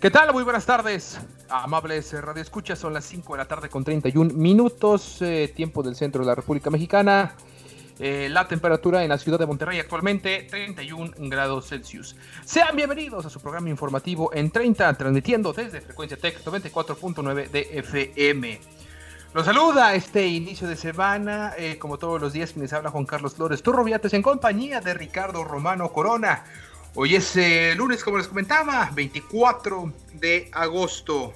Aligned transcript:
¿Qué 0.00 0.12
tal? 0.12 0.32
Muy 0.32 0.44
buenas 0.44 0.64
tardes, 0.64 1.18
amables 1.48 2.12
radioescuchas. 2.12 2.78
Son 2.78 2.94
las 2.94 3.04
5 3.06 3.32
de 3.32 3.38
la 3.38 3.48
tarde 3.48 3.68
con 3.68 3.82
31 3.82 4.32
minutos, 4.32 5.20
eh, 5.22 5.52
tiempo 5.52 5.82
del 5.82 5.96
centro 5.96 6.20
de 6.20 6.28
la 6.28 6.36
República 6.36 6.70
Mexicana. 6.70 7.34
Eh, 7.98 8.28
la 8.30 8.46
temperatura 8.46 9.02
en 9.02 9.08
la 9.08 9.18
ciudad 9.18 9.40
de 9.40 9.46
Monterrey 9.46 9.80
actualmente 9.80 10.46
31 10.48 11.14
grados 11.28 11.66
Celsius. 11.70 12.14
Sean 12.44 12.76
bienvenidos 12.76 13.26
a 13.26 13.30
su 13.30 13.40
programa 13.40 13.70
informativo 13.70 14.32
en 14.32 14.52
30, 14.52 14.94
transmitiendo 14.94 15.52
desde 15.52 15.80
Frecuencia 15.80 16.16
Tech 16.16 16.44
94.9 16.44 17.50
de 17.50 17.68
FM. 17.80 18.60
Los 19.34 19.46
saluda 19.46 19.94
este 19.94 20.28
inicio 20.28 20.68
de 20.68 20.76
semana, 20.76 21.54
eh, 21.58 21.76
como 21.76 21.98
todos 21.98 22.20
los 22.20 22.32
días, 22.32 22.52
quienes 22.52 22.72
habla 22.72 22.90
Juan 22.90 23.04
Carlos 23.04 23.34
Flores 23.34 23.64
Turroviates 23.64 24.14
en 24.14 24.22
compañía 24.22 24.80
de 24.80 24.94
Ricardo 24.94 25.42
Romano 25.42 25.92
Corona. 25.92 26.44
Hoy 27.00 27.14
es 27.14 27.36
eh, 27.36 27.76
lunes, 27.76 28.02
como 28.02 28.18
les 28.18 28.26
comentaba, 28.26 28.90
24 28.92 29.92
de 30.14 30.50
agosto. 30.52 31.32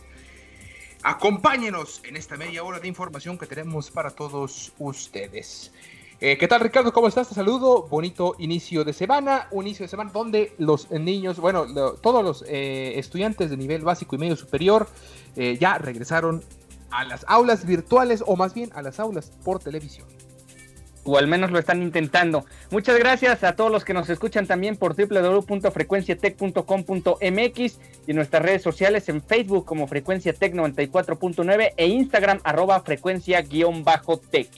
Acompáñenos 1.05 2.03
en 2.03 2.17
esta 2.17 2.37
media 2.37 2.65
hora 2.65 2.81
de 2.81 2.89
información 2.89 3.39
que 3.39 3.47
tenemos 3.47 3.89
para 3.89 4.11
todos 4.11 4.73
ustedes. 4.81 5.71
Eh, 6.21 6.37
¿Qué 6.37 6.49
tal, 6.49 6.63
Ricardo? 6.63 6.93
¿Cómo 6.93 7.07
estás? 7.07 7.29
Te 7.29 7.37
saludo. 7.37 7.85
Bonito 7.85 8.35
inicio 8.41 8.83
de 8.83 8.93
semana. 8.93 9.47
Un 9.53 9.69
inicio 9.69 9.85
de 9.85 9.89
semana 9.89 10.11
donde 10.13 10.53
los 10.59 10.91
niños, 10.91 11.39
bueno, 11.39 11.65
todos 11.95 12.25
los 12.25 12.45
eh, 12.49 12.95
estudiantes 12.99 13.49
de 13.49 13.57
nivel 13.57 13.83
básico 13.83 14.17
y 14.17 14.19
medio 14.19 14.35
superior 14.35 14.89
ya 15.37 15.79
regresaron 15.79 16.43
a 16.91 17.05
las 17.05 17.25
aulas 17.29 17.65
virtuales 17.65 18.25
o 18.27 18.35
más 18.35 18.53
bien 18.53 18.71
a 18.75 18.83
las 18.83 18.99
aulas 18.99 19.31
por 19.45 19.61
televisión. 19.61 20.09
O 21.05 21.19
al 21.19 21.27
menos 21.27 21.51
lo 21.51 21.59
están 21.59 21.83
intentando. 21.83 22.45
Muchas 22.71 22.99
gracias 22.99 23.45
a 23.45 23.57
todos 23.57 23.71
los 23.71 23.85
que 23.85 23.93
nos 23.95 24.09
escuchan 24.09 24.47
también 24.47 24.77
por 24.77 24.97
www.frecuenciatech.com.mx 24.97 27.79
y 28.07 28.13
nuestras 28.13 28.43
redes 28.43 28.63
sociales 28.63 29.09
en 29.09 29.23
Facebook 29.23 29.65
como 29.65 29.87
Frecuencia 29.87 30.33
Tech 30.33 30.55
94.9 30.55 31.75
e 31.77 31.87
Instagram 31.89 32.41
arroba 32.45 32.81
frecuencia-tech. 32.81 34.49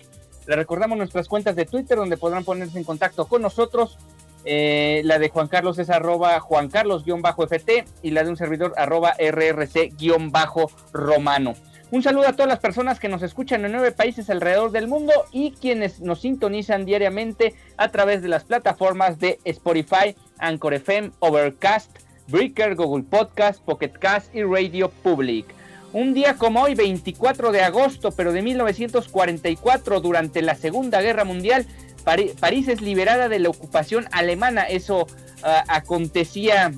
Les 0.46 0.56
recordamos 0.56 0.98
nuestras 0.98 1.26
cuentas 1.28 1.56
de 1.56 1.64
Twitter 1.64 1.96
donde 1.96 2.18
podrán 2.18 2.44
ponerse 2.44 2.78
en 2.78 2.84
contacto 2.84 3.26
con 3.26 3.42
nosotros. 3.42 3.98
Eh, 4.44 5.00
la 5.04 5.18
de 5.18 5.30
Juan 5.30 5.48
Carlos 5.48 5.78
es 5.78 5.88
arroba 5.88 6.38
Juan 6.40 6.68
Carlos-FT 6.68 7.86
y 8.02 8.10
la 8.10 8.24
de 8.24 8.30
un 8.30 8.36
servidor 8.36 8.74
arroba 8.76 9.14
RRC-Romano. 9.18 11.54
Un 11.94 12.02
saludo 12.02 12.26
a 12.26 12.32
todas 12.32 12.48
las 12.48 12.58
personas 12.58 12.98
que 12.98 13.08
nos 13.08 13.22
escuchan 13.22 13.64
en 13.64 13.70
nueve 13.70 13.92
países 13.92 14.28
alrededor 14.28 14.72
del 14.72 14.88
mundo 14.88 15.12
y 15.30 15.52
quienes 15.52 16.00
nos 16.00 16.22
sintonizan 16.22 16.84
diariamente 16.84 17.54
a 17.76 17.92
través 17.92 18.20
de 18.20 18.26
las 18.26 18.42
plataformas 18.42 19.20
de 19.20 19.38
Spotify, 19.44 20.16
Anchor 20.38 20.74
FM, 20.74 21.12
Overcast, 21.20 21.96
Breaker, 22.26 22.74
Google 22.74 23.04
Podcast, 23.04 23.62
Pocket 23.62 23.92
Cast 23.92 24.34
y 24.34 24.42
Radio 24.42 24.90
Public. 24.90 25.46
Un 25.92 26.14
día 26.14 26.34
como 26.34 26.62
hoy, 26.62 26.74
24 26.74 27.52
de 27.52 27.62
agosto, 27.62 28.10
pero 28.10 28.32
de 28.32 28.42
1944, 28.42 30.00
durante 30.00 30.42
la 30.42 30.56
Segunda 30.56 31.00
Guerra 31.00 31.22
Mundial, 31.22 31.64
París 32.04 32.66
es 32.66 32.80
liberada 32.80 33.28
de 33.28 33.38
la 33.38 33.50
ocupación 33.50 34.08
alemana. 34.10 34.64
Eso 34.64 35.06
ah, 35.44 35.62
acontecía 35.68 36.72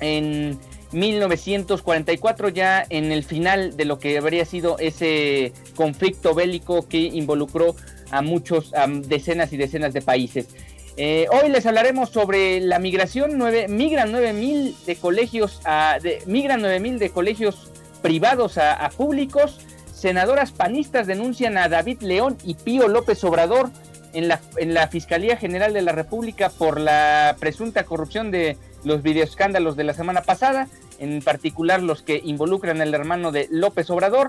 en 0.00 0.58
1944 0.92 2.48
ya 2.48 2.84
en 2.88 3.12
el 3.12 3.24
final 3.24 3.76
de 3.76 3.84
lo 3.84 3.98
que 3.98 4.18
habría 4.18 4.44
sido 4.44 4.78
ese 4.78 5.52
conflicto 5.74 6.34
bélico 6.34 6.88
que 6.88 6.98
involucró 6.98 7.76
a 8.10 8.22
muchos, 8.22 8.74
a 8.74 8.86
decenas 8.86 9.52
y 9.52 9.56
decenas 9.56 9.92
de 9.92 10.02
países. 10.02 10.48
Eh, 10.96 11.26
hoy 11.30 11.48
les 11.48 11.64
hablaremos 11.64 12.10
sobre 12.10 12.60
la 12.60 12.78
migración, 12.78 13.38
nueve, 13.38 13.68
migran 13.68 14.10
9000 14.10 14.76
de 14.84 14.96
colegios 14.96 15.60
a, 15.64 15.98
de, 16.02 16.22
migran 16.26 16.60
9000 16.60 16.98
de 16.98 17.10
colegios 17.10 17.70
privados 18.02 18.58
a, 18.58 18.72
a 18.74 18.90
públicos. 18.90 19.60
Senadoras 19.92 20.52
panistas 20.52 21.06
denuncian 21.06 21.56
a 21.56 21.68
David 21.68 22.02
León 22.02 22.36
y 22.44 22.54
Pío 22.54 22.88
López 22.88 23.22
Obrador 23.24 23.70
en 24.12 24.28
la, 24.28 24.40
en 24.56 24.74
la 24.74 24.88
Fiscalía 24.88 25.36
General 25.36 25.72
de 25.72 25.82
la 25.82 25.92
República 25.92 26.50
por 26.50 26.80
la 26.80 27.36
presunta 27.38 27.84
corrupción 27.84 28.30
de 28.30 28.56
los 28.84 29.02
videoescándalos 29.02 29.76
de 29.76 29.84
la 29.84 29.94
semana 29.94 30.22
pasada, 30.22 30.68
en 30.98 31.20
particular 31.22 31.82
los 31.82 32.02
que 32.02 32.20
involucran 32.24 32.80
al 32.80 32.94
hermano 32.94 33.32
de 33.32 33.48
López 33.50 33.90
Obrador, 33.90 34.28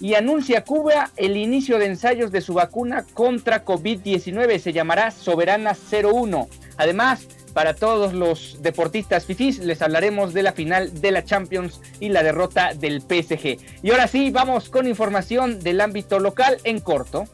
y 0.00 0.14
anuncia 0.14 0.64
Cuba 0.64 1.10
el 1.16 1.36
inicio 1.36 1.78
de 1.78 1.86
ensayos 1.86 2.32
de 2.32 2.40
su 2.40 2.54
vacuna 2.54 3.04
contra 3.14 3.64
COVID-19, 3.64 4.58
se 4.58 4.72
llamará 4.72 5.10
Soberana 5.10 5.76
01. 5.92 6.48
Además, 6.78 7.26
para 7.52 7.74
todos 7.74 8.14
los 8.14 8.62
deportistas 8.62 9.26
fifís, 9.26 9.58
les 9.58 9.82
hablaremos 9.82 10.32
de 10.32 10.42
la 10.42 10.52
final 10.52 11.00
de 11.00 11.10
la 11.10 11.24
Champions 11.24 11.80
y 11.98 12.08
la 12.08 12.22
derrota 12.22 12.74
del 12.74 13.02
PSG. 13.02 13.58
Y 13.82 13.90
ahora 13.90 14.06
sí, 14.06 14.30
vamos 14.30 14.70
con 14.70 14.86
información 14.86 15.60
del 15.60 15.80
ámbito 15.80 16.18
local 16.18 16.58
en 16.64 16.80
corto. 16.80 17.26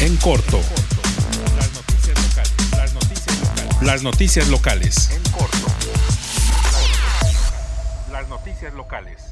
En 0.00 0.16
corto. 0.16 0.60
Las 3.82 4.02
noticias 4.02 4.48
locales. 4.48 5.10
En 5.10 5.22
corto. 5.32 5.66
Las 8.12 8.28
noticias 8.28 8.74
locales. 8.74 9.29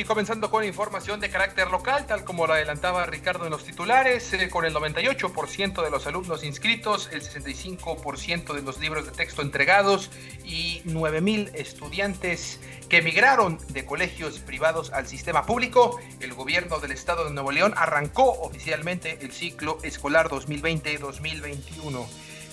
Y 0.00 0.04
comenzando 0.04 0.50
con 0.50 0.64
información 0.64 1.20
de 1.20 1.28
carácter 1.28 1.70
local, 1.70 2.06
tal 2.06 2.24
como 2.24 2.46
lo 2.46 2.54
adelantaba 2.54 3.04
Ricardo 3.04 3.44
en 3.44 3.50
los 3.50 3.64
titulares, 3.64 4.32
eh, 4.32 4.48
con 4.48 4.64
el 4.64 4.72
98% 4.72 5.82
de 5.82 5.90
los 5.90 6.06
alumnos 6.06 6.42
inscritos, 6.42 7.10
el 7.12 7.20
65% 7.20 8.54
de 8.54 8.62
los 8.62 8.80
libros 8.80 9.04
de 9.04 9.12
texto 9.12 9.42
entregados 9.42 10.10
y 10.42 10.80
9.000 10.86 11.50
estudiantes 11.54 12.60
que 12.88 12.96
emigraron 12.96 13.58
de 13.74 13.84
colegios 13.84 14.38
privados 14.38 14.90
al 14.90 15.06
sistema 15.06 15.44
público, 15.44 16.00
el 16.20 16.32
gobierno 16.32 16.80
del 16.80 16.92
estado 16.92 17.26
de 17.26 17.34
Nuevo 17.34 17.52
León 17.52 17.74
arrancó 17.76 18.40
oficialmente 18.40 19.18
el 19.20 19.32
ciclo 19.32 19.80
escolar 19.82 20.30
2020-2021. 20.30 22.06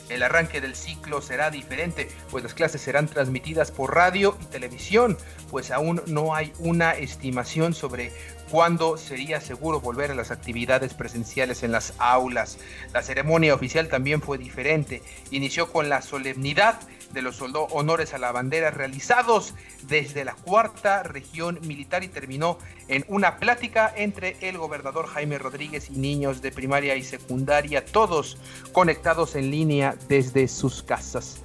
El 0.10 0.24
arranque 0.24 0.62
del 0.62 0.76
ciclo 0.76 1.22
será 1.22 1.52
diferente, 1.52 2.10
pues 2.32 2.44
las 2.44 2.54
clases 2.54 2.82
serán 2.82 3.08
transmitidas 3.08 3.72
por 3.72 3.94
radio 3.94 4.38
y 4.42 4.46
televisión, 4.46 5.18
pues 5.50 5.72
aún 5.72 6.02
no 6.08 6.34
hay 6.36 6.54
una 6.60 6.92
estimación 6.92 7.74
sobre 7.74 8.12
cuándo 8.50 8.98
sería 8.98 9.42
seguro 9.42 9.80
volver 9.80 10.12
a 10.12 10.16
las 10.16 10.32
actividades 10.32 10.94
presenciales 10.94 11.64
en 11.64 11.72
las 11.72 11.94
aulas. 11.98 12.58
La 12.94 13.04
ceremonia 13.04 13.54
oficial 13.54 13.88
también 13.88 14.22
fue 14.22 14.38
diferente. 14.38 15.02
Inició 15.32 15.72
con 15.72 15.90
la 15.90 16.02
solemnidad 16.02 16.80
de 17.12 17.22
los 17.22 17.42
honores 17.42 18.14
a 18.14 18.18
la 18.18 18.32
bandera 18.32 18.72
realizados 18.72 19.54
desde 19.84 20.26
la 20.26 20.34
cuarta 20.34 21.04
región 21.04 21.60
militar 21.64 22.04
y 22.04 22.10
terminó 22.10 22.58
en 22.88 23.06
una 23.08 23.38
plática 23.38 23.94
entre 23.96 24.36
el 24.42 24.58
gobernador 24.58 25.08
Jaime 25.08 25.38
Rodríguez 25.38 25.90
y 25.90 25.98
niños 25.98 26.42
de 26.42 26.52
primaria 26.52 26.96
y 26.96 27.04
secundaria, 27.04 27.86
todos 27.86 28.38
conectados 28.72 29.36
en 29.36 29.52
línea 29.52 29.96
desde 30.08 30.48
sus 30.48 30.84
casas. 30.84 31.42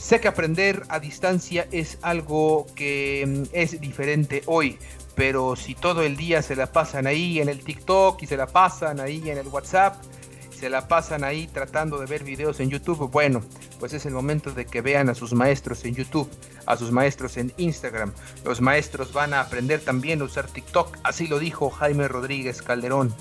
Sé 0.00 0.18
que 0.18 0.28
aprender 0.28 0.84
a 0.88 0.98
distancia 0.98 1.68
es 1.72 1.98
algo 2.00 2.66
que 2.74 3.24
mm, 3.26 3.42
es 3.52 3.78
diferente 3.80 4.42
hoy, 4.46 4.78
pero 5.14 5.56
si 5.56 5.74
todo 5.74 6.02
el 6.02 6.16
día 6.16 6.42
se 6.42 6.56
la 6.56 6.66
pasan 6.66 7.06
ahí 7.06 7.40
en 7.40 7.48
el 7.48 7.62
TikTok 7.62 8.22
y 8.22 8.26
se 8.26 8.36
la 8.36 8.46
pasan 8.46 9.00
ahí 9.00 9.30
en 9.30 9.38
el 9.38 9.48
WhatsApp, 9.48 10.02
se 10.50 10.68
la 10.68 10.88
pasan 10.88 11.24
ahí 11.24 11.46
tratando 11.46 11.98
de 11.98 12.06
ver 12.06 12.22
videos 12.22 12.60
en 12.60 12.68
YouTube, 12.68 13.10
bueno, 13.10 13.42
pues 13.78 13.94
es 13.94 14.04
el 14.04 14.12
momento 14.12 14.50
de 14.52 14.66
que 14.66 14.82
vean 14.82 15.08
a 15.08 15.14
sus 15.14 15.32
maestros 15.32 15.84
en 15.86 15.94
YouTube, 15.94 16.30
a 16.66 16.76
sus 16.76 16.92
maestros 16.92 17.38
en 17.38 17.52
Instagram. 17.56 18.12
Los 18.44 18.60
maestros 18.60 19.12
van 19.12 19.32
a 19.32 19.40
aprender 19.40 19.80
también 19.80 20.20
a 20.20 20.24
usar 20.24 20.46
TikTok, 20.46 20.98
así 21.02 21.26
lo 21.28 21.38
dijo 21.38 21.70
Jaime 21.70 22.08
Rodríguez 22.08 22.60
Calderón 22.60 23.14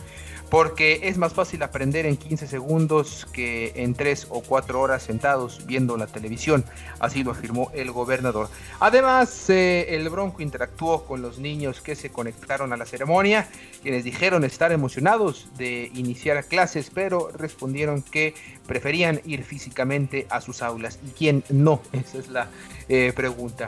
porque 0.49 1.01
es 1.03 1.17
más 1.17 1.33
fácil 1.33 1.61
aprender 1.63 2.05
en 2.05 2.17
15 2.17 2.47
segundos 2.47 3.27
que 3.31 3.71
en 3.75 3.93
3 3.93 4.27
o 4.29 4.41
4 4.41 4.81
horas 4.81 5.03
sentados 5.03 5.65
viendo 5.65 5.95
la 5.97 6.07
televisión, 6.07 6.65
así 6.99 7.23
lo 7.23 7.31
afirmó 7.31 7.71
el 7.73 7.91
gobernador. 7.91 8.49
Además, 8.79 9.49
eh, 9.49 9.95
el 9.95 10.09
Bronco 10.09 10.41
interactuó 10.41 11.05
con 11.05 11.21
los 11.21 11.39
niños 11.39 11.81
que 11.81 11.95
se 11.95 12.09
conectaron 12.09 12.73
a 12.73 12.77
la 12.77 12.85
ceremonia, 12.85 13.47
quienes 13.81 14.03
dijeron 14.03 14.43
estar 14.43 14.71
emocionados 14.71 15.47
de 15.57 15.91
iniciar 15.93 16.43
clases, 16.45 16.91
pero 16.93 17.29
respondieron 17.31 18.01
que 18.01 18.33
preferían 18.69 19.19
ir 19.25 19.44
físicamente 19.44 20.27
a 20.30 20.39
sus 20.39 20.62
aulas. 20.62 21.00
¿Y 21.06 21.10
quién 21.10 21.44
no? 21.50 21.81
Esa 21.92 22.19
es 22.19 22.30
la 22.30 22.48
eh, 22.88 23.12
pregunta. 23.16 23.68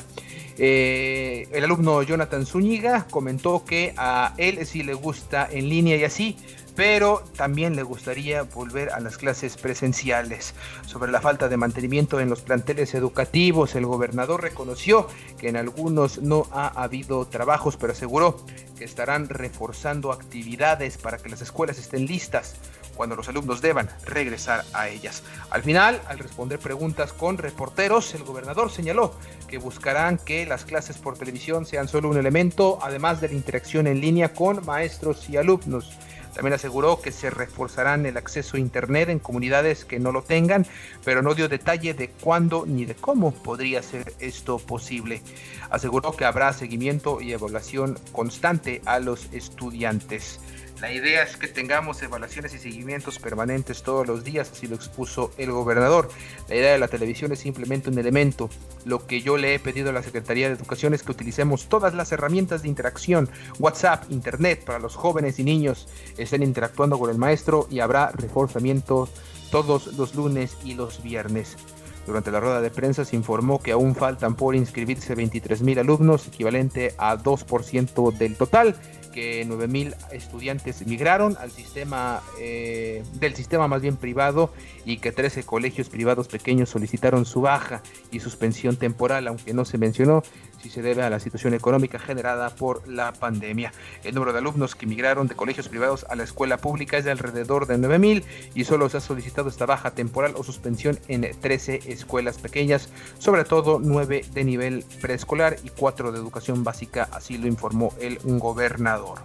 Eh, 0.57 1.49
el 1.51 1.63
alumno 1.63 2.03
Jonathan 2.03 2.45
Zúñiga 2.45 3.07
comentó 3.09 3.65
que 3.65 3.93
a 3.97 4.35
él 4.37 4.63
sí 4.65 4.83
le 4.83 4.93
gusta 4.93 5.47
en 5.51 5.67
línea 5.67 5.97
y 5.97 6.03
así 6.03 6.37
pero 6.75 7.23
también 7.35 7.75
le 7.75 7.83
gustaría 7.83 8.43
volver 8.43 8.91
a 8.91 8.99
las 8.99 9.17
clases 9.17 9.57
presenciales. 9.57 10.53
Sobre 10.85 11.11
la 11.11 11.21
falta 11.21 11.49
de 11.49 11.57
mantenimiento 11.57 12.19
en 12.19 12.29
los 12.29 12.41
planteles 12.41 12.93
educativos, 12.93 13.75
el 13.75 13.85
gobernador 13.85 14.41
reconoció 14.41 15.07
que 15.37 15.49
en 15.49 15.57
algunos 15.57 16.19
no 16.21 16.47
ha 16.51 16.67
habido 16.67 17.25
trabajos, 17.27 17.77
pero 17.77 17.93
aseguró 17.93 18.45
que 18.77 18.85
estarán 18.85 19.29
reforzando 19.29 20.11
actividades 20.11 20.97
para 20.97 21.17
que 21.17 21.29
las 21.29 21.41
escuelas 21.41 21.77
estén 21.77 22.05
listas 22.05 22.55
cuando 23.01 23.15
los 23.15 23.29
alumnos 23.29 23.61
deban 23.61 23.89
regresar 24.05 24.63
a 24.73 24.87
ellas. 24.87 25.23
Al 25.49 25.63
final, 25.63 25.99
al 26.07 26.19
responder 26.19 26.59
preguntas 26.59 27.13
con 27.13 27.39
reporteros, 27.39 28.13
el 28.13 28.23
gobernador 28.23 28.69
señaló 28.69 29.15
que 29.47 29.57
buscarán 29.57 30.19
que 30.19 30.45
las 30.45 30.65
clases 30.65 30.99
por 30.99 31.17
televisión 31.17 31.65
sean 31.65 31.87
solo 31.87 32.09
un 32.09 32.17
elemento, 32.17 32.77
además 32.79 33.19
de 33.19 33.29
la 33.29 33.33
interacción 33.33 33.87
en 33.87 34.01
línea 34.01 34.35
con 34.35 34.63
maestros 34.67 35.27
y 35.31 35.37
alumnos. 35.37 35.97
También 36.35 36.53
aseguró 36.53 37.01
que 37.01 37.11
se 37.11 37.31
reforzarán 37.31 38.05
el 38.05 38.17
acceso 38.17 38.55
a 38.55 38.59
Internet 38.59 39.09
en 39.09 39.17
comunidades 39.17 39.83
que 39.83 39.99
no 39.99 40.11
lo 40.11 40.21
tengan, 40.21 40.67
pero 41.03 41.23
no 41.23 41.33
dio 41.33 41.49
detalle 41.49 41.95
de 41.95 42.09
cuándo 42.09 42.65
ni 42.67 42.85
de 42.85 42.93
cómo 42.93 43.31
podría 43.31 43.81
ser 43.81 44.13
esto 44.19 44.59
posible. 44.59 45.23
Aseguró 45.71 46.15
que 46.15 46.25
habrá 46.25 46.53
seguimiento 46.53 47.19
y 47.19 47.33
evaluación 47.33 47.97
constante 48.11 48.83
a 48.85 48.99
los 48.99 49.27
estudiantes. 49.33 50.39
La 50.81 50.91
idea 50.91 51.21
es 51.21 51.37
que 51.37 51.47
tengamos 51.47 52.01
evaluaciones 52.01 52.55
y 52.55 52.57
seguimientos 52.57 53.19
permanentes 53.19 53.83
todos 53.83 54.07
los 54.07 54.23
días, 54.23 54.49
así 54.51 54.65
lo 54.65 54.75
expuso 54.75 55.31
el 55.37 55.51
gobernador. 55.51 56.09
La 56.49 56.55
idea 56.55 56.71
de 56.71 56.79
la 56.79 56.87
televisión 56.87 57.31
es 57.31 57.37
simplemente 57.37 57.91
un 57.91 57.99
elemento. 57.99 58.49
Lo 58.83 59.05
que 59.05 59.21
yo 59.21 59.37
le 59.37 59.53
he 59.53 59.59
pedido 59.59 59.91
a 59.91 59.93
la 59.93 60.01
Secretaría 60.01 60.47
de 60.47 60.55
Educación 60.55 60.95
es 60.95 61.03
que 61.03 61.11
utilicemos 61.11 61.69
todas 61.69 61.93
las 61.93 62.11
herramientas 62.11 62.63
de 62.63 62.69
interacción, 62.69 63.29
WhatsApp, 63.59 64.05
Internet, 64.09 64.65
para 64.65 64.79
los 64.79 64.95
jóvenes 64.95 65.37
y 65.37 65.43
niños 65.43 65.87
estén 66.17 66.41
interactuando 66.41 66.97
con 66.97 67.11
el 67.11 67.19
maestro 67.19 67.67
y 67.69 67.79
habrá 67.79 68.09
reforzamiento 68.09 69.07
todos 69.51 69.85
los 69.97 70.15
lunes 70.15 70.57
y 70.65 70.73
los 70.73 71.03
viernes. 71.03 71.57
Durante 72.07 72.31
la 72.31 72.39
rueda 72.39 72.61
de 72.61 72.71
prensa 72.71 73.05
se 73.05 73.15
informó 73.15 73.61
que 73.61 73.71
aún 73.71 73.93
faltan 73.93 74.35
por 74.35 74.55
inscribirse 74.55 75.13
23 75.13 75.61
mil 75.61 75.77
alumnos, 75.77 76.25
equivalente 76.25 76.95
a 76.97 77.15
2% 77.15 78.17
del 78.17 78.35
total 78.35 78.75
que 79.11 79.45
9.000 79.45 79.95
estudiantes 80.11 80.85
migraron 80.87 81.37
al 81.39 81.51
sistema 81.51 82.21
eh, 82.39 83.03
del 83.13 83.35
sistema 83.35 83.67
más 83.67 83.81
bien 83.81 83.97
privado 83.97 84.53
y 84.85 84.97
que 84.97 85.11
13 85.11 85.43
colegios 85.43 85.89
privados 85.89 86.27
pequeños 86.27 86.69
solicitaron 86.69 87.25
su 87.25 87.41
baja 87.41 87.81
y 88.11 88.19
suspensión 88.19 88.77
temporal, 88.77 89.27
aunque 89.27 89.53
no 89.53 89.65
se 89.65 89.77
mencionó 89.77 90.23
si 90.61 90.69
se 90.69 90.81
debe 90.81 91.03
a 91.03 91.09
la 91.09 91.19
situación 91.19 91.53
económica 91.53 91.99
generada 91.99 92.49
por 92.49 92.87
la 92.87 93.13
pandemia. 93.13 93.71
El 94.03 94.15
número 94.15 94.33
de 94.33 94.39
alumnos 94.39 94.75
que 94.75 94.85
migraron 94.85 95.27
de 95.27 95.35
colegios 95.35 95.69
privados 95.69 96.05
a 96.09 96.15
la 96.15 96.23
escuela 96.23 96.57
pública 96.57 96.97
es 96.97 97.05
de 97.05 97.11
alrededor 97.11 97.67
de 97.67 97.77
9.000 97.77 98.23
y 98.55 98.63
solo 98.63 98.89
se 98.89 98.97
ha 98.97 99.01
solicitado 99.01 99.49
esta 99.49 99.65
baja 99.65 99.91
temporal 99.91 100.33
o 100.35 100.43
suspensión 100.43 100.99
en 101.07 101.29
13 101.39 101.91
escuelas 101.91 102.37
pequeñas, 102.37 102.89
sobre 103.17 103.43
todo 103.43 103.79
9 103.81 104.25
de 104.33 104.43
nivel 104.43 104.85
preescolar 105.01 105.57
y 105.63 105.69
4 105.69 106.11
de 106.11 106.19
educación 106.19 106.63
básica, 106.63 107.09
así 107.11 107.37
lo 107.37 107.47
informó 107.47 107.93
el 107.99 108.19
gobernador. 108.23 109.19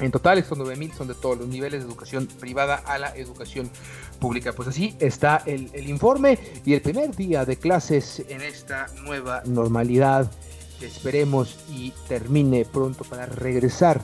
En 0.00 0.10
total, 0.10 0.38
estos 0.38 0.58
9.000 0.58 0.92
son 0.92 1.08
de 1.08 1.14
todos 1.14 1.38
los 1.38 1.48
niveles 1.48 1.82
de 1.82 1.88
educación 1.88 2.26
privada 2.26 2.76
a 2.76 2.98
la 2.98 3.16
educación 3.16 3.70
pública. 4.18 4.52
Pues 4.52 4.68
así 4.68 4.94
está 4.98 5.42
el, 5.46 5.70
informe 5.88 6.38
y 6.64 6.74
el 6.74 6.82
primer 6.82 7.14
día 7.16 7.44
de 7.44 7.56
clases 7.56 8.22
en 8.28 8.42
esta 8.42 8.86
nueva 9.04 9.42
normalidad 9.46 10.30
que 10.78 10.86
esperemos 10.86 11.58
y 11.70 11.92
termine 12.08 12.66
pronto 12.66 13.04
para 13.04 13.26
regresar 13.26 14.02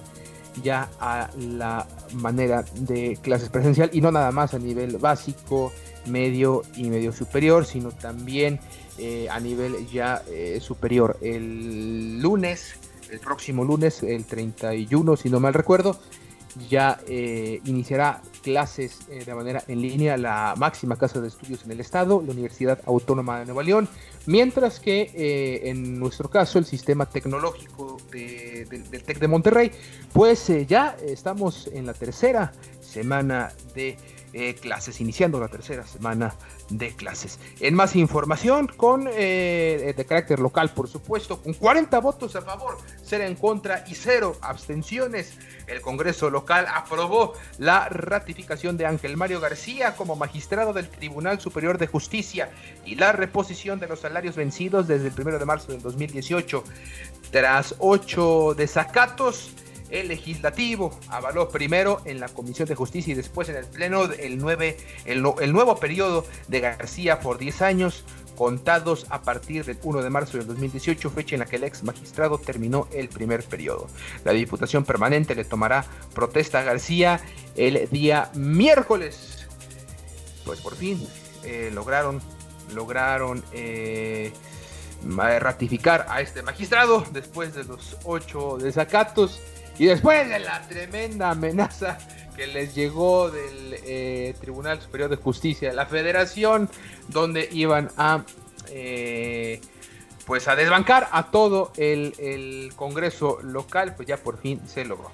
ya 0.62 0.90
a 1.00 1.30
la 1.38 1.86
manera 2.14 2.64
de 2.74 3.18
clases 3.20 3.48
presencial 3.48 3.90
y 3.92 4.00
no 4.00 4.10
nada 4.10 4.32
más 4.32 4.54
a 4.54 4.58
nivel 4.58 4.96
básico, 4.98 5.72
medio 6.06 6.62
y 6.76 6.84
medio 6.84 7.12
superior, 7.12 7.64
sino 7.64 7.90
también 7.90 8.60
eh, 8.98 9.28
a 9.30 9.40
nivel 9.40 9.86
ya 9.88 10.22
eh, 10.28 10.58
superior. 10.60 11.18
El 11.22 12.20
lunes, 12.20 12.74
el 13.12 13.20
próximo 13.20 13.64
lunes, 13.64 14.02
el 14.02 14.24
31, 14.24 15.16
si 15.16 15.28
no 15.28 15.38
mal 15.38 15.54
recuerdo, 15.54 16.00
ya 16.68 17.00
eh, 17.06 17.60
iniciará 17.64 18.20
clases 18.42 19.00
eh, 19.08 19.24
de 19.24 19.34
manera 19.34 19.62
en 19.68 19.80
línea 19.80 20.16
la 20.16 20.54
máxima 20.56 20.96
casa 20.96 21.20
de 21.20 21.28
estudios 21.28 21.64
en 21.64 21.72
el 21.72 21.80
estado, 21.80 22.22
la 22.26 22.32
Universidad 22.32 22.80
Autónoma 22.86 23.38
de 23.38 23.46
Nueva 23.46 23.62
León, 23.62 23.88
mientras 24.26 24.80
que 24.80 25.10
eh, 25.14 25.70
en 25.70 25.98
nuestro 25.98 26.28
caso 26.28 26.58
el 26.58 26.64
sistema 26.64 27.06
tecnológico 27.06 27.98
del 28.10 29.02
TEC 29.04 29.18
de 29.18 29.28
Monterrey, 29.28 29.70
pues 30.12 30.50
ya 30.66 30.96
estamos 31.06 31.68
en 31.72 31.86
la 31.86 31.94
tercera 31.94 32.52
semana 32.80 33.52
de 33.74 33.96
clases, 34.60 35.00
iniciando 35.00 35.38
la 35.38 35.48
tercera 35.48 35.86
semana 35.86 36.34
de 36.70 36.94
clases. 36.94 37.38
En 37.60 37.74
más 37.74 37.94
información, 37.96 38.66
con 38.66 39.08
eh, 39.12 39.92
de 39.96 40.04
carácter 40.06 40.40
local, 40.40 40.70
por 40.70 40.88
supuesto, 40.88 41.42
con 41.42 41.52
40 41.52 41.98
votos 42.00 42.34
a 42.36 42.42
favor, 42.42 42.78
0 43.04 43.24
en 43.24 43.34
contra 43.34 43.84
y 43.86 43.94
0 43.94 44.36
abstenciones, 44.40 45.38
el 45.66 45.80
Congreso 45.80 46.30
local 46.30 46.66
aprobó 46.72 47.34
la 47.58 47.88
ratificación 47.88 48.76
de 48.76 48.86
Ángel 48.86 49.16
Mario 49.16 49.40
García 49.40 49.96
como 49.96 50.16
magistrado 50.16 50.72
del 50.72 50.88
Tribunal 50.88 51.40
Superior 51.40 51.78
de 51.78 51.86
Justicia 51.86 52.50
y 52.84 52.94
la 52.94 53.12
reposición 53.12 53.80
de 53.80 53.88
los 53.88 54.00
salarios 54.00 54.36
vencidos 54.36 54.88
desde 54.88 55.08
el 55.08 55.14
1 55.18 55.38
de 55.38 55.44
marzo 55.44 55.72
del 55.72 55.82
2018. 55.82 56.64
Tras 57.30 57.74
ocho 57.78 58.54
desacatos, 58.54 59.52
el 59.92 60.08
legislativo 60.08 60.98
avaló 61.08 61.50
primero 61.50 62.00
en 62.06 62.18
la 62.18 62.28
Comisión 62.28 62.66
de 62.66 62.74
Justicia 62.74 63.12
y 63.12 63.14
después 63.14 63.48
en 63.50 63.56
el 63.56 63.66
Pleno 63.66 64.04
el, 64.04 64.74
el, 65.04 65.52
nuevo 65.52 65.76
periodo 65.76 66.26
de 66.48 66.60
García 66.60 67.20
por 67.20 67.38
10 67.38 67.62
años 67.62 68.04
contados 68.34 69.06
a 69.10 69.20
partir 69.20 69.64
del 69.66 69.78
1 69.82 70.02
de 70.02 70.08
marzo 70.08 70.38
del 70.38 70.46
2018, 70.46 71.10
fecha 71.10 71.34
en 71.34 71.40
la 71.40 71.46
que 71.46 71.56
el 71.56 71.64
ex 71.64 71.82
magistrado 71.84 72.38
terminó 72.38 72.88
el 72.90 73.08
primer 73.08 73.44
periodo. 73.44 73.86
La 74.24 74.32
Diputación 74.32 74.84
Permanente 74.84 75.34
le 75.34 75.44
tomará 75.44 75.84
protesta 76.14 76.60
a 76.60 76.62
García 76.62 77.20
el 77.54 77.88
día 77.90 78.30
miércoles. 78.34 79.46
Pues 80.46 80.60
por 80.60 80.74
fin 80.74 81.06
eh, 81.44 81.70
lograron, 81.72 82.20
lograron 82.74 83.44
eh, 83.52 84.32
ratificar 85.38 86.06
a 86.08 86.22
este 86.22 86.42
magistrado 86.42 87.04
después 87.12 87.54
de 87.54 87.64
los 87.64 87.98
ocho 88.04 88.56
desacatos 88.58 89.40
y 89.78 89.86
después 89.86 90.28
de 90.28 90.38
la 90.38 90.62
tremenda 90.68 91.30
amenaza 91.30 91.98
que 92.36 92.46
les 92.46 92.74
llegó 92.74 93.30
del 93.30 93.76
eh, 93.84 94.34
Tribunal 94.40 94.80
Superior 94.80 95.10
de 95.10 95.16
Justicia 95.16 95.68
de 95.68 95.74
la 95.74 95.86
Federación, 95.86 96.68
donde 97.08 97.48
iban 97.52 97.90
a 97.96 98.24
eh, 98.70 99.60
pues 100.26 100.48
a 100.48 100.56
desbancar 100.56 101.08
a 101.12 101.30
todo 101.30 101.72
el, 101.76 102.14
el 102.18 102.72
Congreso 102.76 103.38
local, 103.42 103.94
pues 103.96 104.08
ya 104.08 104.16
por 104.16 104.38
fin 104.38 104.60
se 104.66 104.84
logró. 104.84 105.10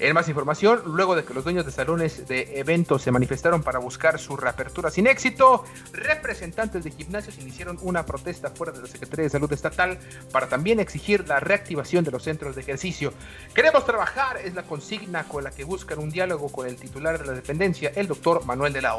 En 0.00 0.14
más 0.14 0.28
información, 0.30 0.80
luego 0.86 1.14
de 1.14 1.24
que 1.24 1.34
los 1.34 1.44
dueños 1.44 1.66
de 1.66 1.72
salones 1.72 2.26
de 2.26 2.58
eventos 2.58 3.02
se 3.02 3.10
manifestaron 3.10 3.62
para 3.62 3.78
buscar 3.78 4.18
su 4.18 4.34
reapertura 4.34 4.90
sin 4.90 5.06
éxito, 5.06 5.62
representantes 5.92 6.84
de 6.84 6.90
gimnasios 6.90 7.36
iniciaron 7.38 7.78
una 7.82 8.06
protesta 8.06 8.48
fuera 8.48 8.72
de 8.72 8.80
la 8.80 8.86
Secretaría 8.86 9.24
de 9.24 9.30
Salud 9.30 9.52
Estatal 9.52 9.98
para 10.32 10.48
también 10.48 10.80
exigir 10.80 11.28
la 11.28 11.38
reactivación 11.38 12.02
de 12.02 12.12
los 12.12 12.22
centros 12.22 12.56
de 12.56 12.62
ejercicio. 12.62 13.12
Queremos 13.54 13.84
trabajar, 13.84 14.38
es 14.38 14.54
la 14.54 14.62
consigna 14.62 15.24
con 15.24 15.44
la 15.44 15.50
que 15.50 15.64
buscan 15.64 15.98
un 15.98 16.08
diálogo 16.08 16.50
con 16.50 16.66
el 16.66 16.76
titular 16.76 17.18
de 17.18 17.26
la 17.26 17.32
dependencia, 17.32 17.92
el 17.94 18.08
doctor 18.08 18.46
Manuel 18.46 18.72
de 18.72 18.80
la. 18.80 18.96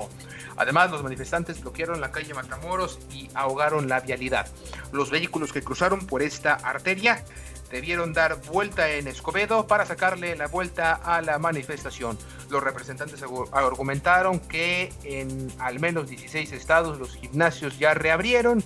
Además, 0.56 0.92
los 0.92 1.02
manifestantes 1.02 1.62
bloquearon 1.62 2.00
la 2.00 2.12
calle 2.12 2.36
Matamoros 2.36 3.00
y 3.12 3.28
ahogaron 3.34 3.90
la 3.90 4.02
vialidad. 4.02 4.48
Los 4.92 5.10
vehículos 5.10 5.52
que 5.52 5.64
cruzaron 5.64 6.06
por 6.06 6.22
esta 6.22 6.54
arteria 6.54 7.24
debieron 7.72 8.14
dar 8.14 8.42
vuelta 8.42 8.90
en 8.90 9.08
Escobedo 9.08 9.66
para 9.66 9.86
sacarle 9.86 10.36
la 10.36 10.48
vuelta 10.48 10.94
a 10.94 11.22
la 11.22 11.40
manifestación. 11.40 12.18
Los 12.50 12.62
representantes 12.62 13.24
argumentaron 13.52 14.40
que 14.40 14.92
en 15.04 15.52
al 15.60 15.80
menos 15.80 16.10
16 16.10 16.52
estados 16.52 17.00
los 17.00 17.16
gimnasios 17.16 17.80
ya 17.80 17.94
reabrieron 17.94 18.64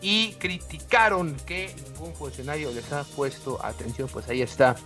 y 0.00 0.32
criticaron 0.34 1.36
que 1.46 1.74
ningún 1.84 2.14
funcionario 2.14 2.70
les 2.72 2.92
ha 2.92 3.04
puesto 3.04 3.64
atención. 3.64 4.08
Pues 4.12 4.28
ahí 4.28 4.42
está. 4.42 4.76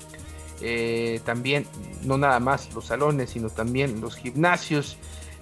Eh, 0.60 1.20
también, 1.24 1.66
no 2.02 2.18
nada 2.18 2.38
más 2.38 2.72
los 2.74 2.86
salones, 2.86 3.30
sino 3.30 3.48
también 3.50 4.00
los 4.00 4.16
gimnasios, 4.16 4.98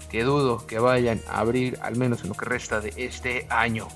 que 0.09 0.23
dudo 0.23 0.65
que 0.65 0.79
vayan 0.79 1.21
a 1.27 1.39
abrir 1.39 1.77
al 1.81 1.95
menos 1.95 2.23
en 2.23 2.29
lo 2.29 2.35
que 2.35 2.45
resta 2.45 2.79
de 2.79 2.93
este 2.95 3.45
año. 3.49 3.87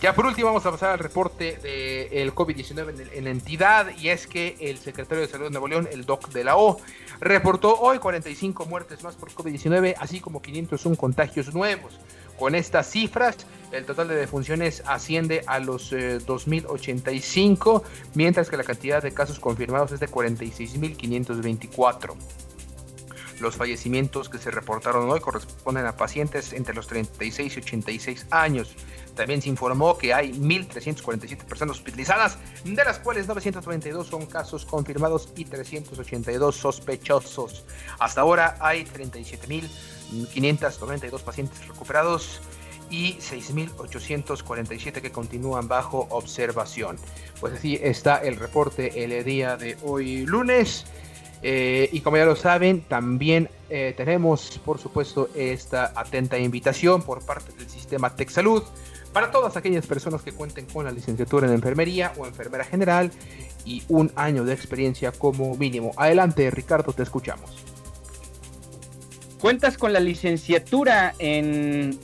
Ya 0.00 0.14
por 0.14 0.26
último 0.26 0.48
vamos 0.48 0.66
a 0.66 0.70
pasar 0.70 0.90
al 0.90 0.98
reporte 0.98 1.56
del 1.56 2.34
COVID-19 2.34 3.10
en, 3.14 3.24
la 3.24 3.30
entidad 3.30 3.86
y 3.96 4.10
es 4.10 4.26
que 4.26 4.56
el 4.60 4.78
secretario 4.78 5.22
de 5.22 5.28
Salud 5.28 5.46
de 5.46 5.50
Nuevo 5.50 5.68
León, 5.68 5.88
el 5.90 6.04
DOC 6.04 6.30
de 6.30 6.44
la 6.44 6.56
O, 6.56 6.78
reportó 7.20 7.80
hoy 7.80 7.98
45 7.98 8.66
muertes 8.66 9.02
más 9.02 9.16
por 9.16 9.30
COVID-19, 9.30 9.94
así 9.98 10.20
como 10.20 10.42
501 10.42 10.96
contagios 10.96 11.54
nuevos. 11.54 11.98
Con 12.38 12.54
estas 12.54 12.90
cifras, 12.90 13.36
el 13.72 13.86
total 13.86 14.08
de 14.08 14.16
defunciones 14.16 14.82
asciende 14.86 15.42
a 15.46 15.60
los 15.60 15.92
2.085, 15.92 17.80
eh, 17.80 17.84
mientras 18.14 18.50
que 18.50 18.56
la 18.56 18.64
cantidad 18.64 19.00
de 19.02 19.12
casos 19.12 19.38
confirmados 19.38 19.92
es 19.92 20.00
de 20.00 20.08
46.524. 20.08 22.14
Los 23.40 23.56
fallecimientos 23.56 24.28
que 24.28 24.38
se 24.38 24.50
reportaron 24.50 25.10
hoy 25.10 25.20
corresponden 25.20 25.86
a 25.86 25.96
pacientes 25.96 26.52
entre 26.52 26.74
los 26.74 26.86
36 26.86 27.56
y 27.56 27.60
86 27.60 28.26
años. 28.30 28.76
También 29.16 29.40
se 29.42 29.48
informó 29.48 29.98
que 29.98 30.14
hay 30.14 30.32
1.347 30.32 31.44
personas 31.44 31.76
hospitalizadas, 31.76 32.38
de 32.64 32.84
las 32.84 32.98
cuales 32.98 33.28
992 33.28 34.08
son 34.08 34.26
casos 34.26 34.64
confirmados 34.64 35.28
y 35.36 35.44
382 35.44 36.56
sospechosos. 36.56 37.64
Hasta 37.98 38.20
ahora 38.20 38.56
hay 38.60 38.84
37.592 38.84 41.22
pacientes 41.22 41.66
recuperados 41.66 42.40
y 42.90 43.14
6.847 43.14 45.00
que 45.00 45.10
continúan 45.10 45.66
bajo 45.68 46.06
observación. 46.10 46.98
Pues 47.40 47.54
así 47.54 47.80
está 47.82 48.18
el 48.18 48.36
reporte 48.36 49.04
el 49.04 49.24
día 49.24 49.56
de 49.56 49.78
hoy 49.82 50.26
lunes. 50.26 50.84
Eh, 51.46 51.90
y 51.92 52.00
como 52.00 52.16
ya 52.16 52.24
lo 52.24 52.36
saben, 52.36 52.80
también 52.80 53.50
eh, 53.68 53.92
tenemos, 53.94 54.58
por 54.64 54.78
supuesto, 54.78 55.28
esta 55.34 55.92
atenta 55.94 56.38
invitación 56.38 57.02
por 57.02 57.22
parte 57.22 57.52
del 57.52 57.68
sistema 57.68 58.16
TechSalud 58.16 58.62
para 59.12 59.30
todas 59.30 59.54
aquellas 59.58 59.86
personas 59.86 60.22
que 60.22 60.32
cuenten 60.32 60.64
con 60.64 60.86
la 60.86 60.90
licenciatura 60.90 61.46
en 61.46 61.52
enfermería 61.52 62.14
o 62.16 62.26
enfermera 62.26 62.64
general 62.64 63.10
y 63.66 63.82
un 63.88 64.10
año 64.16 64.44
de 64.44 64.54
experiencia 64.54 65.12
como 65.12 65.54
mínimo. 65.54 65.92
Adelante, 65.98 66.50
Ricardo, 66.50 66.94
te 66.94 67.02
escuchamos. 67.02 67.62
¿Cuentas 69.38 69.76
con 69.76 69.92
la 69.92 70.00
licenciatura 70.00 71.14
en 71.18 71.98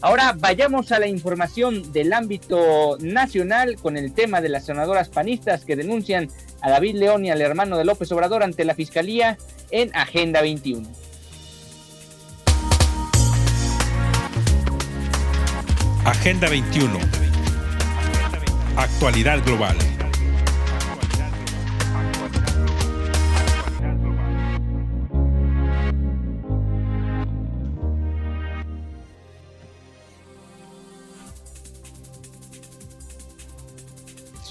Ahora 0.05 0.35
vayamos 0.37 0.93
a 0.93 0.99
la 0.99 1.07
información 1.07 1.91
del 1.91 2.13
ámbito 2.13 2.99
nacional 3.01 3.77
con 3.77 3.97
el 3.97 4.13
tema 4.13 4.43
de 4.43 4.51
las 4.51 4.67
senadoras 4.67 5.09
panistas 5.09 5.65
que 5.65 5.77
denuncian 5.77 6.29
a 6.61 6.69
David 6.69 6.97
León 6.97 7.25
y 7.25 7.31
al 7.31 7.41
hermano 7.41 7.79
de 7.79 7.87
López 7.87 8.13
Obrador 8.13 8.43
ante 8.43 8.67
la 8.67 8.75
Fiscalía 8.75 9.39
en 9.71 9.97
Agenda 9.97 10.43
21. 10.43 10.87
Agenda 16.05 16.51
21. 16.51 16.99
Actualidad 18.77 19.43
global. 19.43 19.79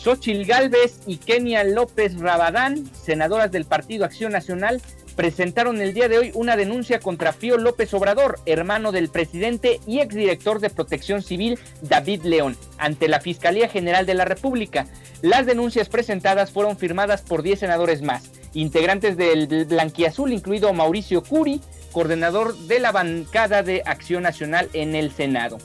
Xochil 0.03 0.45
Gálvez 0.45 1.00
y 1.07 1.15
Kenia 1.15 1.63
López 1.63 2.19
Rabadán, 2.19 2.89
senadoras 2.93 3.53
del 3.53 3.63
Partido 3.63 4.03
Acción 4.03 4.33
Nacional, 4.33 4.81
presentaron 5.15 5.79
el 5.79 5.93
día 5.93 6.10
de 6.10 6.17
hoy 6.17 6.31
una 6.33 6.57
denuncia 6.57 7.00
contra 7.00 7.31
Pío 7.31 7.57
López 7.57 7.93
Obrador, 7.93 8.38
hermano 8.45 8.91
del 8.91 9.07
presidente 9.07 9.79
y 9.88 10.00
exdirector 10.00 10.60
de 10.60 10.69
Protección 10.69 11.22
Civil 11.22 11.57
David 11.81 12.24
León, 12.24 12.57
ante 12.77 13.07
la 13.07 13.22
Fiscalía 13.22 13.69
General 13.69 14.05
de 14.05 14.15
la 14.15 14.25
República. 14.25 14.88
Las 15.22 15.45
denuncias 15.45 15.88
presentadas 15.88 16.51
fueron 16.51 16.77
firmadas 16.77 17.22
por 17.22 17.41
10 17.41 17.60
senadores 17.60 18.01
más, 18.01 18.29
integrantes 18.53 19.15
del 19.15 19.65
Blanquiazul, 19.65 20.33
incluido 20.33 20.74
Mauricio 20.74 21.24
Curi, 21.24 21.62
coordinador 21.93 22.57
de 22.57 22.81
la 22.81 22.91
bancada 22.91 23.63
de 23.63 23.83
Acción 23.86 24.24
Nacional 24.24 24.67
en 24.74 24.95
el 24.95 25.12
Senado. 25.12 25.60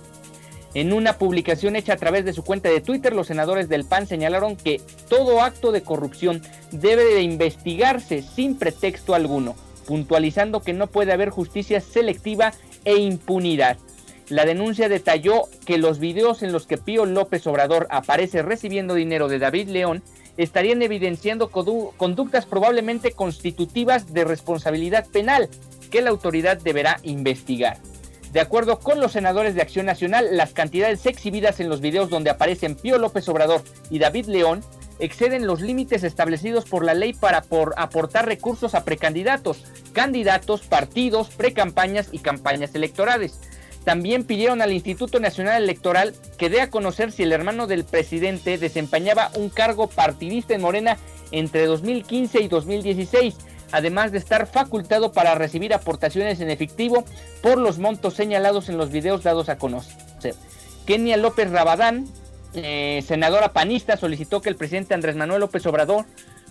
En 0.79 0.93
una 0.93 1.19
publicación 1.19 1.75
hecha 1.75 1.95
a 1.95 1.97
través 1.97 2.25
de 2.25 2.33
su 2.33 2.45
cuenta 2.45 2.69
de 2.69 2.81
Twitter, 2.81 3.13
los 3.13 3.27
senadores 3.27 3.69
del 3.69 3.85
PAN 3.85 4.07
señalaron 4.07 4.55
que 4.55 4.81
todo 5.09 5.43
acto 5.43 5.73
de 5.73 5.83
corrupción 5.83 6.41
debe 6.71 7.05
de 7.05 7.23
investigarse 7.23 8.23
sin 8.23 8.57
pretexto 8.57 9.17
alguno, 9.17 9.57
puntualizando 9.89 10.63
que 10.63 10.75
no 10.75 10.87
puede 10.87 11.13
haber 11.13 11.31
justicia 11.31 11.81
selectiva 11.81 12.53
e 12.85 12.97
impunidad. 12.97 13.77
La 14.29 14.45
denuncia 14.45 14.89
detalló 14.89 15.49
que 15.67 15.79
los 15.79 15.99
videos 15.99 16.45
en 16.45 16.53
los 16.53 16.69
que 16.69 16.79
Pío 16.79 17.07
López 17.07 17.45
Obrador 17.49 17.89
aparece 17.91 18.43
recibiendo 18.43 18.95
dinero 18.95 19.27
de 19.27 19.41
David 19.41 19.71
León 19.71 20.05
estarían 20.37 20.81
evidenciando 20.81 21.51
conductas 21.51 22.47
probablemente 22.47 23.11
constitutivas 23.11 24.13
de 24.13 24.23
responsabilidad 24.23 25.09
penal 25.09 25.49
que 25.91 26.03
la 26.03 26.11
autoridad 26.11 26.57
deberá 26.57 27.01
investigar. 27.03 27.79
De 28.33 28.41
acuerdo 28.41 28.79
con 28.79 29.01
los 29.01 29.13
senadores 29.13 29.55
de 29.55 29.63
Acción 29.63 29.87
Nacional, 29.87 30.37
las 30.37 30.53
cantidades 30.53 31.07
exhibidas 31.07 31.61
en 31.61 31.69
los 31.69 31.81
videos 31.81 32.11
donde 32.11 32.31
aparecen 32.31 32.75
Pío 32.75 32.99
López 32.99 33.29
Obrador 33.29 33.63
y 33.91 33.99
David 33.99 34.27
León 34.27 34.63
exceden 34.99 35.47
los 35.47 35.61
límites 35.61 36.05
establecidos 36.05 36.65
por 36.65 36.85
la 36.85 36.93
ley 36.93 37.15
para 37.15 37.45
aportar 37.77 38.27
recursos 38.27 38.75
a 38.75 38.85
precandidatos, 38.85 39.65
candidatos, 39.93 40.63
partidos, 40.63 41.29
precampañas 41.31 42.09
y 42.13 42.19
campañas 42.19 42.75
electorales. 42.75 43.41
También 43.85 44.25
pidieron 44.25 44.61
al 44.61 44.73
Instituto 44.73 45.21
Nacional 45.21 45.63
Electoral 45.63 46.15
que 46.37 46.51
dé 46.51 46.61
a 46.61 46.69
conocer 46.69 47.13
si 47.13 47.23
el 47.23 47.33
hermano 47.33 47.67
del 47.67 47.85
presidente 47.85 48.59
desempeñaba 48.59 49.31
un 49.37 49.49
cargo 49.49 49.87
partidista 49.87 50.55
en 50.55 50.61
Morena 50.61 50.99
entre 51.31 51.65
2015 51.65 52.43
y 52.43 52.49
2016 52.49 53.37
además 53.73 54.13
de 54.13 54.19
estar 54.19 54.47
facultado 54.47 55.13
para 55.13 55.35
recibir 55.35 55.75
aportaciones 55.75 56.41
en 56.41 56.51
efectivo 56.51 57.05
por 57.43 57.59
los 57.59 57.79
montos 57.79 58.15
señalados 58.15 58.69
en 58.69 58.79
los 58.79 58.91
videos 58.91 59.23
dados 59.23 59.49
a 59.49 59.59
conocer. 59.59 60.35
Kenia 60.87 61.17
López 61.17 61.51
Rabadán, 61.51 62.07
eh, 62.55 63.05
senadora 63.07 63.53
panista, 63.53 63.97
solicitó 63.97 64.41
que 64.41 64.49
el 64.49 64.57
presidente 64.57 64.95
Andrés 64.95 65.17
Manuel 65.17 65.41
López 65.41 65.67
Obrador 65.67 66.07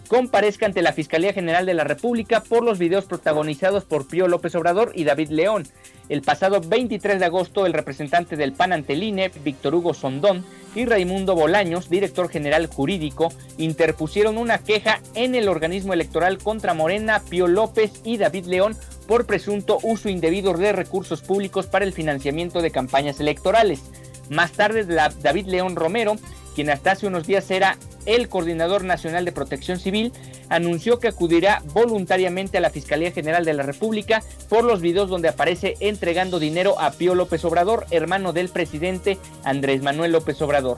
comparezca 0.07 0.65
ante 0.65 0.81
la 0.81 0.93
Fiscalía 0.93 1.33
General 1.33 1.65
de 1.65 1.73
la 1.73 1.83
República 1.83 2.41
por 2.41 2.63
los 2.63 2.79
videos 2.79 3.05
protagonizados 3.05 3.83
por 3.83 4.07
Pío 4.07 4.27
López 4.27 4.55
Obrador 4.55 4.91
y 4.95 5.03
David 5.03 5.29
León. 5.29 5.67
El 6.09 6.21
pasado 6.21 6.61
23 6.61 7.19
de 7.19 7.25
agosto, 7.25 7.65
el 7.65 7.73
representante 7.73 8.37
del 8.37 8.53
PAN 8.53 8.71
ante 8.71 8.93
INE, 8.93 9.29
Víctor 9.43 9.75
Hugo 9.75 9.93
Sondón, 9.93 10.45
y 10.73 10.85
Raimundo 10.85 11.35
Bolaños, 11.35 11.89
director 11.89 12.29
general 12.29 12.67
jurídico, 12.67 13.33
interpusieron 13.57 14.37
una 14.37 14.59
queja 14.59 15.01
en 15.15 15.35
el 15.35 15.49
organismo 15.49 15.93
electoral 15.93 16.37
contra 16.37 16.73
Morena, 16.73 17.21
Pío 17.29 17.47
López 17.47 18.01
y 18.03 18.17
David 18.17 18.45
León 18.45 18.77
por 19.07 19.25
presunto 19.25 19.79
uso 19.83 20.07
indebido 20.07 20.53
de 20.53 20.73
recursos 20.73 21.21
públicos 21.21 21.65
para 21.65 21.83
el 21.83 21.93
financiamiento 21.93 22.61
de 22.61 22.71
campañas 22.71 23.19
electorales. 23.19 23.81
Más 24.29 24.51
tarde, 24.51 24.85
David 24.85 25.47
León 25.47 25.75
Romero, 25.75 26.15
quien 26.53 26.69
hasta 26.69 26.91
hace 26.91 27.07
unos 27.07 27.25
días 27.25 27.49
era 27.49 27.77
el 28.07 28.29
coordinador 28.29 28.83
nacional 28.83 29.25
de 29.25 29.31
protección 29.31 29.79
civil, 29.79 30.11
anunció 30.49 30.99
que 30.99 31.09
acudirá 31.09 31.61
voluntariamente 31.73 32.57
a 32.57 32.61
la 32.61 32.71
Fiscalía 32.71 33.11
General 33.11 33.45
de 33.45 33.53
la 33.53 33.63
República 33.63 34.23
por 34.49 34.63
los 34.63 34.81
videos 34.81 35.09
donde 35.09 35.27
aparece 35.27 35.75
entregando 35.79 36.39
dinero 36.39 36.79
a 36.79 36.91
Pío 36.91 37.13
López 37.13 37.45
Obrador, 37.45 37.85
hermano 37.91 38.33
del 38.33 38.49
presidente 38.49 39.19
Andrés 39.43 39.83
Manuel 39.83 40.13
López 40.13 40.41
Obrador. 40.41 40.77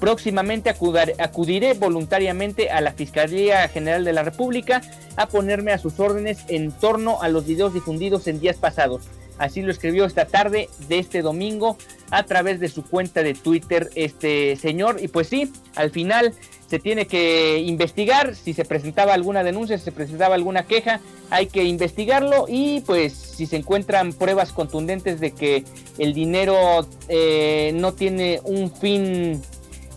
Próximamente 0.00 0.70
acudiré 0.70 1.74
voluntariamente 1.74 2.70
a 2.70 2.80
la 2.80 2.92
Fiscalía 2.92 3.68
General 3.68 4.04
de 4.04 4.12
la 4.12 4.22
República 4.22 4.80
a 5.16 5.26
ponerme 5.26 5.72
a 5.72 5.78
sus 5.78 5.98
órdenes 5.98 6.44
en 6.46 6.70
torno 6.70 7.20
a 7.20 7.28
los 7.28 7.46
videos 7.46 7.74
difundidos 7.74 8.28
en 8.28 8.38
días 8.38 8.56
pasados. 8.56 9.02
Así 9.38 9.62
lo 9.62 9.70
escribió 9.70 10.04
esta 10.04 10.26
tarde 10.26 10.68
de 10.88 10.98
este 10.98 11.22
domingo 11.22 11.76
a 12.10 12.22
través 12.24 12.60
de 12.60 12.68
su 12.68 12.84
cuenta 12.84 13.22
de 13.22 13.34
Twitter 13.34 13.90
este 13.94 14.56
señor. 14.56 14.98
Y 15.00 15.08
pues 15.08 15.28
sí, 15.28 15.52
al 15.74 15.90
final 15.90 16.34
se 16.68 16.78
tiene 16.78 17.06
que 17.06 17.58
investigar 17.60 18.34
si 18.34 18.52
se 18.52 18.64
presentaba 18.64 19.14
alguna 19.14 19.42
denuncia, 19.42 19.78
si 19.78 19.84
se 19.84 19.92
presentaba 19.92 20.34
alguna 20.34 20.64
queja, 20.64 21.00
hay 21.30 21.46
que 21.46 21.64
investigarlo 21.64 22.44
y 22.46 22.80
pues 22.80 23.14
si 23.14 23.46
se 23.46 23.56
encuentran 23.56 24.12
pruebas 24.12 24.52
contundentes 24.52 25.18
de 25.18 25.30
que 25.30 25.64
el 25.98 26.12
dinero 26.12 26.86
eh, 27.08 27.72
no 27.74 27.94
tiene 27.94 28.40
un 28.44 28.70
fin 28.70 29.40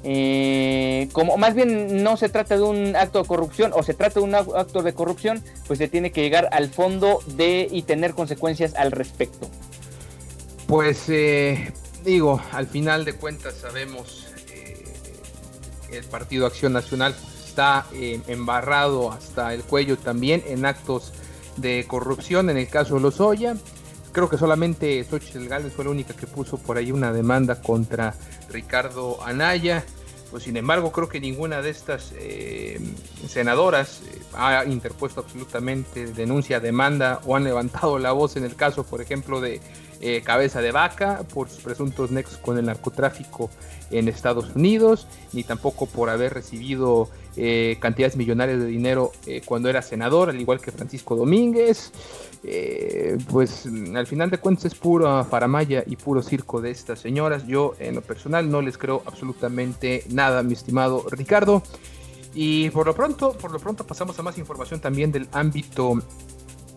eh, 0.04 1.10
como 1.12 1.38
más 1.38 1.54
bien 1.54 2.04
no 2.04 2.18
se 2.18 2.30
trata 2.30 2.56
de 2.56 2.64
un 2.64 2.96
acto 2.96 3.22
de 3.22 3.28
corrupción 3.28 3.72
o 3.76 3.84
se 3.84 3.94
trata 3.94 4.20
de 4.20 4.26
un 4.26 4.36
acto 4.36 4.82
de 4.82 4.94
corrupción, 4.94 5.44
pues 5.68 5.80
se 5.80 5.88
tiene 5.88 6.12
que 6.12 6.22
llegar 6.22 6.50
al 6.52 6.70
fondo 6.70 7.20
de 7.28 7.68
y 7.70 7.84
tener 7.84 8.14
consecuencias 8.14 8.74
al 8.76 8.92
respecto. 8.92 9.50
Pues 10.68 11.06
eh, 11.10 11.74
digo, 12.04 12.42
al 12.52 12.68
final 12.68 13.06
de 13.06 13.14
cuentas 13.14 13.56
sabemos 13.56 14.28
eh, 14.52 14.84
el 15.92 16.04
Partido 16.06 16.46
Acción 16.46 16.74
Nacional 16.74 17.16
está 17.46 17.86
embarrado 18.28 19.12
hasta 19.12 19.54
el 19.54 19.64
cuello 19.64 19.98
también 19.98 20.42
en 20.48 20.66
actos 20.66 21.12
de 21.58 21.86
corrupción, 21.86 22.50
en 22.50 22.58
el 22.58 22.70
caso 22.70 22.96
de 22.96 23.02
Lozoya. 23.02 23.56
Creo 24.12 24.30
que 24.30 24.38
solamente 24.38 25.04
Xochitl 25.04 25.48
Gálvez 25.48 25.74
fue 25.74 25.86
la 25.86 25.92
única 25.92 26.14
que 26.14 26.28
puso 26.28 26.58
por 26.58 26.78
ahí 26.78 26.92
una 26.92 27.14
demanda 27.14 27.62
contra 27.62 28.14
Ricardo 28.50 29.24
Anaya. 29.24 29.86
Pues 30.30 30.44
sin 30.44 30.56
embargo, 30.56 30.92
creo 30.92 31.10
que 31.10 31.20
ninguna 31.20 31.62
de 31.62 31.70
estas 31.70 32.14
eh, 32.16 32.80
senadoras 33.28 34.02
eh, 34.02 34.22
ha 34.34 34.64
interpuesto 34.66 35.22
absolutamente 35.22 36.08
denuncia, 36.08 36.60
demanda 36.60 37.20
o 37.26 37.36
han 37.36 37.44
levantado 37.44 38.00
la 38.00 38.12
voz 38.14 38.38
en 38.38 38.46
el 38.46 38.56
caso, 38.56 38.86
por 38.86 39.02
ejemplo, 39.02 39.42
de 39.42 39.60
eh, 40.00 40.22
Cabeza 40.24 40.62
de 40.62 40.72
Vaca 40.72 41.24
por 41.34 41.50
sus 41.50 41.62
presuntos 41.62 42.12
nexos 42.12 42.38
con 42.38 42.58
el 42.58 42.66
narcotráfico 42.66 43.50
en 43.92 44.08
Estados 44.08 44.56
Unidos, 44.56 45.06
ni 45.32 45.44
tampoco 45.44 45.86
por 45.86 46.10
haber 46.10 46.34
recibido 46.34 47.10
cantidades 47.80 48.18
millonarias 48.18 48.60
de 48.60 48.66
dinero 48.66 49.12
cuando 49.46 49.70
era 49.70 49.82
senador, 49.82 50.30
al 50.30 50.40
igual 50.40 50.60
que 50.60 50.72
Francisco 50.72 51.16
Domínguez. 51.16 51.92
Eh, 52.44 53.18
pues 53.30 53.68
al 53.68 54.08
final 54.08 54.32
de 54.32 54.40
cuentas 54.40 54.66
es 54.66 54.76
pura 54.76 55.24
faramaya 55.24 55.84
y 55.86 55.96
puro 55.96 56.24
circo 56.24 56.62
de 56.62 56.72
estas 56.72 57.00
señoras. 57.00 57.46
Yo 57.46 57.76
en 57.80 57.96
lo 57.96 58.02
personal 58.02 58.50
no 58.50 58.62
les 58.62 58.78
creo 58.78 59.04
absolutamente 59.06 60.04
nada, 60.10 60.42
mi 60.44 60.54
estimado 60.54 61.06
Ricardo. 61.10 61.62
Y 62.34 62.70
por 62.70 62.88
lo 62.88 62.96
pronto, 62.96 63.34
por 63.34 63.52
lo 63.52 63.60
pronto 63.60 63.86
pasamos 63.86 64.18
a 64.18 64.24
más 64.24 64.38
información 64.38 64.80
también 64.80 65.12
del 65.12 65.28
ámbito 65.34 66.02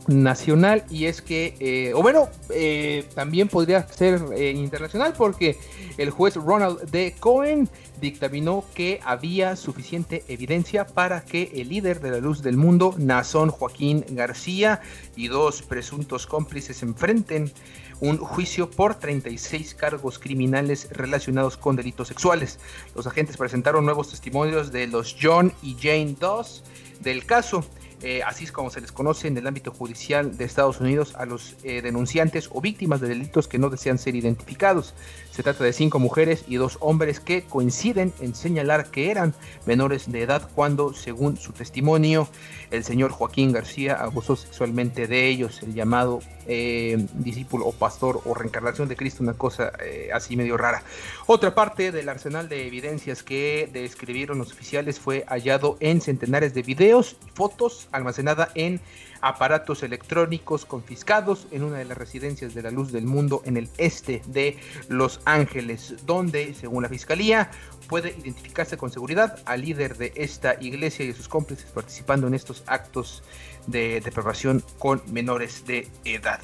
nacional 0.08 0.84
y 0.90 1.06
es 1.06 1.23
que, 1.23 1.54
eh, 1.61 1.92
o 1.94 2.02
bueno, 2.02 2.28
eh, 2.50 3.04
también 3.14 3.49
podría 3.49 3.87
ser 3.88 4.20
eh, 4.37 4.50
internacional 4.50 5.14
porque 5.16 5.58
el 5.96 6.11
juez 6.11 6.37
Ronald 6.37 6.90
D. 6.90 7.14
Cohen 7.18 7.68
dictaminó 8.00 8.64
que 8.75 9.00
había 9.04 9.56
suficiente 9.56 10.25
evidencia 10.28 10.87
para 10.87 11.25
que 11.25 11.50
el 11.54 11.68
líder 11.68 12.00
de 12.00 12.11
la 12.11 12.18
luz 12.18 12.42
del 12.42 12.56
mundo, 12.56 12.94
Nazón 12.99 13.50
Joaquín 13.50 14.04
García, 14.11 14.80
y 15.16 15.28
dos 15.28 15.62
presuntos 15.62 16.26
cómplices 16.26 16.82
enfrenten 16.82 17.52
un 18.00 18.18
juicio 18.18 18.70
por 18.70 18.96
36 18.96 19.75
cargos 19.75 20.18
criminales 20.18 20.88
relacionados 20.90 21.56
con 21.56 21.76
delitos 21.76 22.08
sexuales. 22.08 22.58
Los 22.94 23.06
agentes 23.06 23.37
presentaron 23.37 23.84
nuevos 23.84 24.11
testimonios 24.11 24.73
de 24.73 24.87
los 24.88 25.16
John 25.20 25.52
y 25.62 25.76
Jane 25.80 26.16
Doss 26.18 26.64
del 27.00 27.25
caso 27.25 27.64
eh, 28.04 28.23
así 28.23 28.45
es 28.45 28.52
como 28.52 28.69
se 28.69 28.82
les 28.82 28.93
conoce 28.93 29.28
en 29.28 29.38
el 29.38 29.47
ámbito 29.47 29.73
judicial 29.73 30.36
de 30.36 30.45
Estados 30.45 30.78
Unidos 30.78 31.14
a 31.17 31.25
los 31.25 31.56
eh, 31.64 31.80
denunciantes 31.80 32.50
o 32.52 32.60
víctimas 32.60 33.00
de 33.00 33.08
delitos 33.08 33.49
que 33.49 33.58
no 33.58 33.71
desean 33.71 33.97
ser 33.97 34.14
identificados. 34.14 34.93
Se 35.30 35.43
trata 35.43 35.64
de 35.64 35.73
cinco 35.73 35.99
mujeres 35.99 36.45
y 36.47 36.56
dos 36.56 36.76
hombres 36.80 37.19
que 37.19 37.45
coinciden 37.45 38.12
en 38.21 38.34
señalar 38.34 38.90
que 38.90 39.10
eran 39.10 39.32
menores 39.64 40.12
de 40.12 40.21
edad 40.21 40.50
cuando, 40.54 40.93
según 40.93 41.38
su 41.38 41.52
testimonio, 41.52 42.28
el 42.71 42.84
señor 42.84 43.10
Joaquín 43.10 43.52
García 43.52 43.95
abusó 43.95 44.36
sexualmente 44.36 45.06
de 45.06 45.26
ellos, 45.26 45.62
el 45.62 45.73
llamado 45.73 46.21
eh, 46.47 47.06
discípulo 47.14 47.64
o 47.64 47.73
pastor 47.73 48.21
o 48.26 48.34
reencarnación 48.34 48.86
de 48.86 48.97
Cristo, 48.97 49.23
una 49.23 49.32
cosa 49.32 49.73
así 50.12 50.36
medio 50.36 50.58
rara. 50.58 50.82
Otra 51.26 51.54
parte 51.54 51.90
del 51.90 52.10
arsenal 52.10 52.50
de 52.50 52.67
evidencias 52.67 53.23
que 53.23 53.69
describieron 53.73 54.36
los 54.38 54.52
oficiales 54.52 55.00
fue 55.00 55.25
hallado 55.26 55.78
en 55.80 56.02
centenares 56.02 56.52
de 56.52 56.62
videos 56.62 57.17
y 57.26 57.30
fotos 57.30 57.88
almacenada 57.95 58.50
en 58.54 58.80
aparatos 59.21 59.83
electrónicos 59.83 60.67
confiscados 60.67 61.47
en 61.50 61.63
una 61.63 61.78
de 61.78 61.87
las 61.87 61.97
residencias 61.97 62.54
de 62.54 62.63
la 62.63 62.71
luz 62.71 62.93
del 62.93 63.07
mundo 63.07 63.43
en 63.47 63.57
el 63.57 63.71
este 63.78 64.23
de 64.26 64.59
Los 64.89 65.21
Ángeles, 65.25 65.95
donde, 66.04 66.54
según 66.54 66.83
la 66.83 66.89
fiscalía, 66.89 67.50
puede 67.89 68.11
identificarse 68.11 68.76
con 68.76 68.91
seguridad 68.91 69.39
al 69.47 69.63
líder 69.63 69.97
de 69.97 70.13
esta 70.15 70.57
iglesia 70.61 71.04
y 71.04 71.13
sus 71.13 71.28
cómplices 71.28 71.71
participando 71.71 72.26
en 72.26 72.35
estos 72.35 72.63
actos 72.67 73.23
de 73.67 74.00
depravación 74.00 74.63
con 74.78 75.02
menores 75.11 75.65
de 75.67 75.89
edad. 76.04 76.41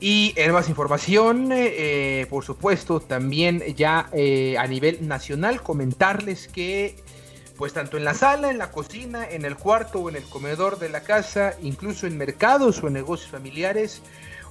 Y 0.00 0.34
en 0.36 0.52
más 0.52 0.68
información, 0.68 1.50
eh, 1.52 2.26
por 2.28 2.44
supuesto, 2.44 3.00
también 3.00 3.62
ya 3.74 4.08
eh, 4.12 4.56
a 4.58 4.66
nivel 4.66 5.06
nacional, 5.06 5.62
comentarles 5.62 6.48
que 6.48 6.96
pues 7.56 7.72
tanto 7.72 7.96
en 7.96 8.04
la 8.04 8.14
sala, 8.14 8.50
en 8.50 8.58
la 8.58 8.70
cocina, 8.70 9.28
en 9.28 9.44
el 9.44 9.56
cuarto 9.56 10.00
o 10.00 10.08
en 10.08 10.16
el 10.16 10.24
comedor 10.24 10.78
de 10.78 10.88
la 10.88 11.02
casa, 11.02 11.54
incluso 11.62 12.06
en 12.06 12.18
mercados 12.18 12.82
o 12.82 12.88
en 12.88 12.94
negocios 12.94 13.30
familiares, 13.30 14.02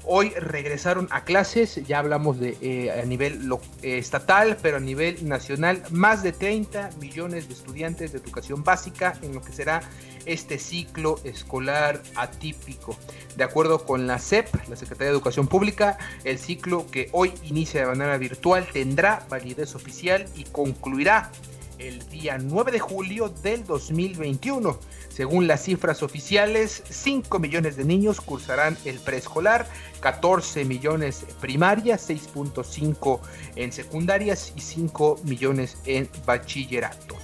hoy 0.05 0.29
regresaron 0.31 1.07
a 1.11 1.23
clases, 1.23 1.75
ya 1.85 1.99
hablamos 1.99 2.39
de 2.39 2.57
eh, 2.61 2.91
a 2.91 3.05
nivel 3.05 3.49
eh, 3.81 3.97
estatal, 3.97 4.57
pero 4.61 4.77
a 4.77 4.79
nivel 4.79 5.27
nacional, 5.27 5.81
más 5.91 6.23
de 6.23 6.31
30 6.31 6.91
millones 6.99 7.47
de 7.47 7.53
estudiantes 7.53 8.11
de 8.11 8.19
educación 8.19 8.63
básica 8.63 9.17
en 9.21 9.33
lo 9.33 9.41
que 9.41 9.53
será 9.53 9.81
este 10.25 10.57
ciclo 10.57 11.19
escolar 11.23 12.01
atípico. 12.15 12.97
De 13.35 13.43
acuerdo 13.43 13.85
con 13.85 14.07
la 14.07 14.19
SEP, 14.19 14.47
la 14.69 14.75
Secretaría 14.75 15.07
de 15.07 15.13
Educación 15.13 15.47
Pública, 15.47 15.97
el 16.23 16.37
ciclo 16.37 16.85
que 16.89 17.09
hoy 17.11 17.33
inicia 17.43 17.81
de 17.81 17.87
manera 17.87 18.17
virtual 18.17 18.67
tendrá 18.71 19.25
validez 19.29 19.75
oficial 19.75 20.25
y 20.35 20.45
concluirá 20.45 21.31
el 21.79 22.07
día 22.09 22.37
9 22.37 22.71
de 22.71 22.79
julio 22.79 23.29
del 23.29 23.65
2021. 23.65 24.79
Según 25.09 25.47
las 25.47 25.63
cifras 25.63 26.03
oficiales, 26.03 26.83
5 26.89 27.39
millones 27.39 27.75
de 27.75 27.85
niños 27.85 28.21
cursarán 28.21 28.77
el 28.85 28.99
preescolar, 28.99 29.67
14 29.99 30.65
millones 30.65 31.25
primaria, 31.41 31.97
6.5 31.97 33.19
en 33.55 33.71
secundarias 33.71 34.53
y 34.55 34.61
5 34.61 35.21
millones 35.23 35.77
en 35.85 36.09
bachillerato. 36.25 37.15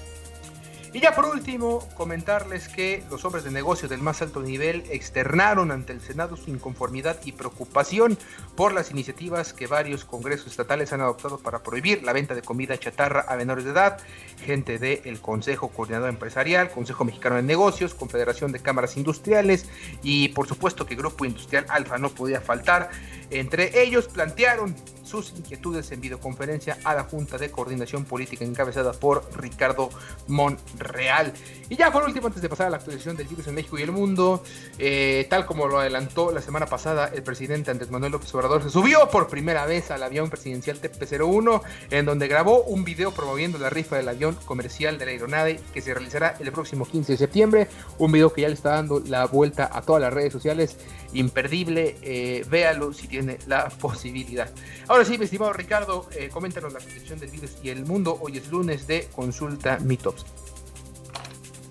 Y 0.91 1.01
ya 1.01 1.13
por 1.13 1.25
último, 1.25 1.87
comentarles 1.95 2.67
que 2.67 3.03
los 3.11 3.23
hombres 3.23 3.43
de 3.43 3.51
negocio 3.51 3.87
del 3.87 4.01
más 4.01 4.23
alto 4.23 4.41
nivel 4.41 4.83
externaron 4.89 5.69
ante 5.69 5.93
el 5.93 6.01
Senado 6.01 6.35
su 6.35 6.49
inconformidad 6.49 7.19
y 7.25 7.31
preocupación 7.31 8.17
por 8.55 8.73
las 8.73 8.89
iniciativas 8.89 9.53
que 9.53 9.67
varios 9.67 10.03
congresos 10.03 10.47
estatales 10.47 10.91
han 10.91 11.01
adoptado 11.01 11.37
para 11.37 11.61
prohibir 11.61 12.01
la 12.01 12.11
venta 12.11 12.33
de 12.33 12.41
comida 12.41 12.79
chatarra 12.79 13.25
a 13.27 13.35
menores 13.35 13.65
de 13.65 13.71
edad. 13.71 13.99
Gente 14.43 14.79
del 14.79 15.21
Consejo 15.21 15.69
Coordinador 15.69 16.09
Empresarial, 16.09 16.71
Consejo 16.71 17.05
Mexicano 17.05 17.35
de 17.35 17.43
Negocios, 17.43 17.93
Confederación 17.93 18.51
de 18.51 18.59
Cámaras 18.59 18.97
Industriales 18.97 19.69
y 20.01 20.29
por 20.29 20.47
supuesto 20.47 20.87
que 20.87 20.95
Grupo 20.95 21.23
Industrial 21.23 21.65
Alfa 21.69 21.99
no 21.99 22.09
podía 22.09 22.41
faltar. 22.41 22.89
Entre 23.29 23.83
ellos 23.83 24.07
plantearon 24.07 24.75
sus 25.03 25.33
inquietudes 25.37 25.91
en 25.91 26.01
videoconferencia 26.01 26.77
a 26.83 26.95
la 26.95 27.03
Junta 27.03 27.37
de 27.37 27.51
Coordinación 27.51 28.05
Política 28.05 28.43
encabezada 28.43 28.93
por 28.93 29.23
Ricardo 29.35 29.89
Monreal. 30.27 30.78
Real. 30.79 31.33
Y 31.69 31.75
ya 31.75 31.91
por 31.91 32.03
último, 32.03 32.27
antes 32.27 32.41
de 32.41 32.49
pasar 32.49 32.67
a 32.67 32.69
la 32.71 32.77
actualización 32.77 33.15
del 33.15 33.27
virus 33.27 33.45
en 33.47 33.55
México 33.55 33.77
y 33.77 33.83
el 33.83 33.91
mundo, 33.91 34.43
eh, 34.79 35.27
tal 35.29 35.45
como 35.45 35.67
lo 35.67 35.79
adelantó 35.79 36.31
la 36.31 36.41
semana 36.41 36.65
pasada 36.65 37.11
el 37.13 37.21
presidente 37.21 37.69
Andrés 37.69 37.91
Manuel 37.91 38.13
López 38.13 38.33
Obrador, 38.33 38.63
se 38.63 38.71
subió 38.71 39.07
por 39.09 39.27
primera 39.27 39.65
vez 39.67 39.91
al 39.91 40.01
avión 40.01 40.29
presidencial 40.31 40.81
TP-01, 40.81 41.61
en 41.91 42.05
donde 42.05 42.27
grabó 42.27 42.63
un 42.63 42.83
video 42.83 43.11
promoviendo 43.11 43.59
la 43.59 43.69
rifa 43.69 43.97
del 43.97 44.09
avión 44.09 44.35
comercial 44.45 44.97
de 44.97 45.05
la 45.05 45.11
aeronave 45.11 45.59
que 45.73 45.81
se 45.81 45.93
realizará 45.93 46.35
el 46.39 46.51
próximo 46.51 46.85
15 46.85 47.11
de 47.11 47.17
septiembre. 47.17 47.67
Un 47.99 48.11
video 48.11 48.33
que 48.33 48.41
ya 48.41 48.47
le 48.47 48.55
está 48.55 48.71
dando 48.71 48.99
la 49.05 49.25
vuelta 49.25 49.69
a 49.71 49.81
todas 49.83 50.01
las 50.01 50.13
redes 50.13 50.33
sociales. 50.33 50.77
Imperdible, 51.13 51.97
eh, 52.01 52.45
véalo 52.49 52.93
si 52.93 53.07
tiene 53.07 53.37
la 53.47 53.69
posibilidad. 53.69 54.49
Ahora 54.87 55.05
sí, 55.05 55.17
mi 55.17 55.25
estimado 55.25 55.53
Ricardo, 55.53 56.07
eh, 56.15 56.29
coméntanos 56.29 56.73
la 56.73 56.79
actualización 56.79 57.19
del 57.19 57.29
virus 57.29 57.57
y 57.61 57.69
el 57.69 57.85
mundo. 57.85 58.17
Hoy 58.21 58.37
es 58.37 58.49
lunes 58.49 58.87
de 58.87 59.07
Consulta 59.15 59.77
Mitops. 59.79 60.25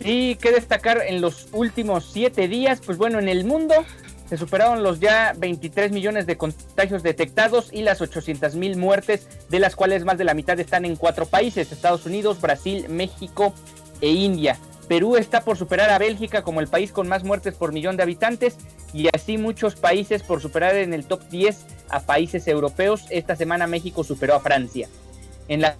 Y 0.00 0.37
que 0.37 0.52
destacar 0.52 1.02
en 1.06 1.20
los 1.20 1.48
últimos 1.52 2.08
siete 2.12 2.48
días, 2.48 2.80
pues 2.84 2.98
bueno, 2.98 3.18
en 3.18 3.28
el 3.28 3.44
mundo 3.44 3.74
se 4.28 4.37
superaron 4.37 4.82
los 4.82 5.00
ya 5.00 5.34
23 5.37 5.90
millones 5.90 6.26
de 6.26 6.37
contagios 6.37 7.02
detectados 7.02 7.70
y 7.72 7.82
las 7.82 8.00
800 8.00 8.54
mil 8.56 8.76
muertes, 8.76 9.26
de 9.48 9.58
las 9.58 9.74
cuales 9.74 10.04
más 10.04 10.18
de 10.18 10.24
la 10.24 10.34
mitad 10.34 10.61
están 10.61 10.84
en 10.84 10.96
cuatro 10.96 11.26
países, 11.26 11.72
Estados 11.72 12.04
Unidos, 12.04 12.40
Brasil, 12.40 12.87
México 12.88 13.54
e 14.00 14.11
India. 14.11 14.58
Perú 14.87 15.16
está 15.16 15.42
por 15.42 15.56
superar 15.56 15.90
a 15.90 15.98
Bélgica 15.98 16.42
como 16.42 16.61
el 16.61 16.68
país 16.68 16.92
con 16.92 17.08
más 17.08 17.24
muertes 17.24 17.54
por 17.54 17.72
millón 17.72 17.96
de 17.96 18.02
habitantes 18.02 18.56
y 18.92 19.08
así 19.14 19.37
muchos 19.37 19.76
países 19.76 20.22
por 20.22 20.40
superar 20.40 20.76
en 20.76 20.94
el 20.94 21.04
top 21.04 21.22
10 21.28 21.66
a 21.90 22.00
países 22.00 22.48
europeos. 22.48 23.04
Esta 23.11 23.37
semana 23.37 23.66
México 23.66 24.02
superó 24.04 24.34
a 24.34 24.40
Francia. 24.40 24.88
En 25.48 25.61
la 25.61 25.76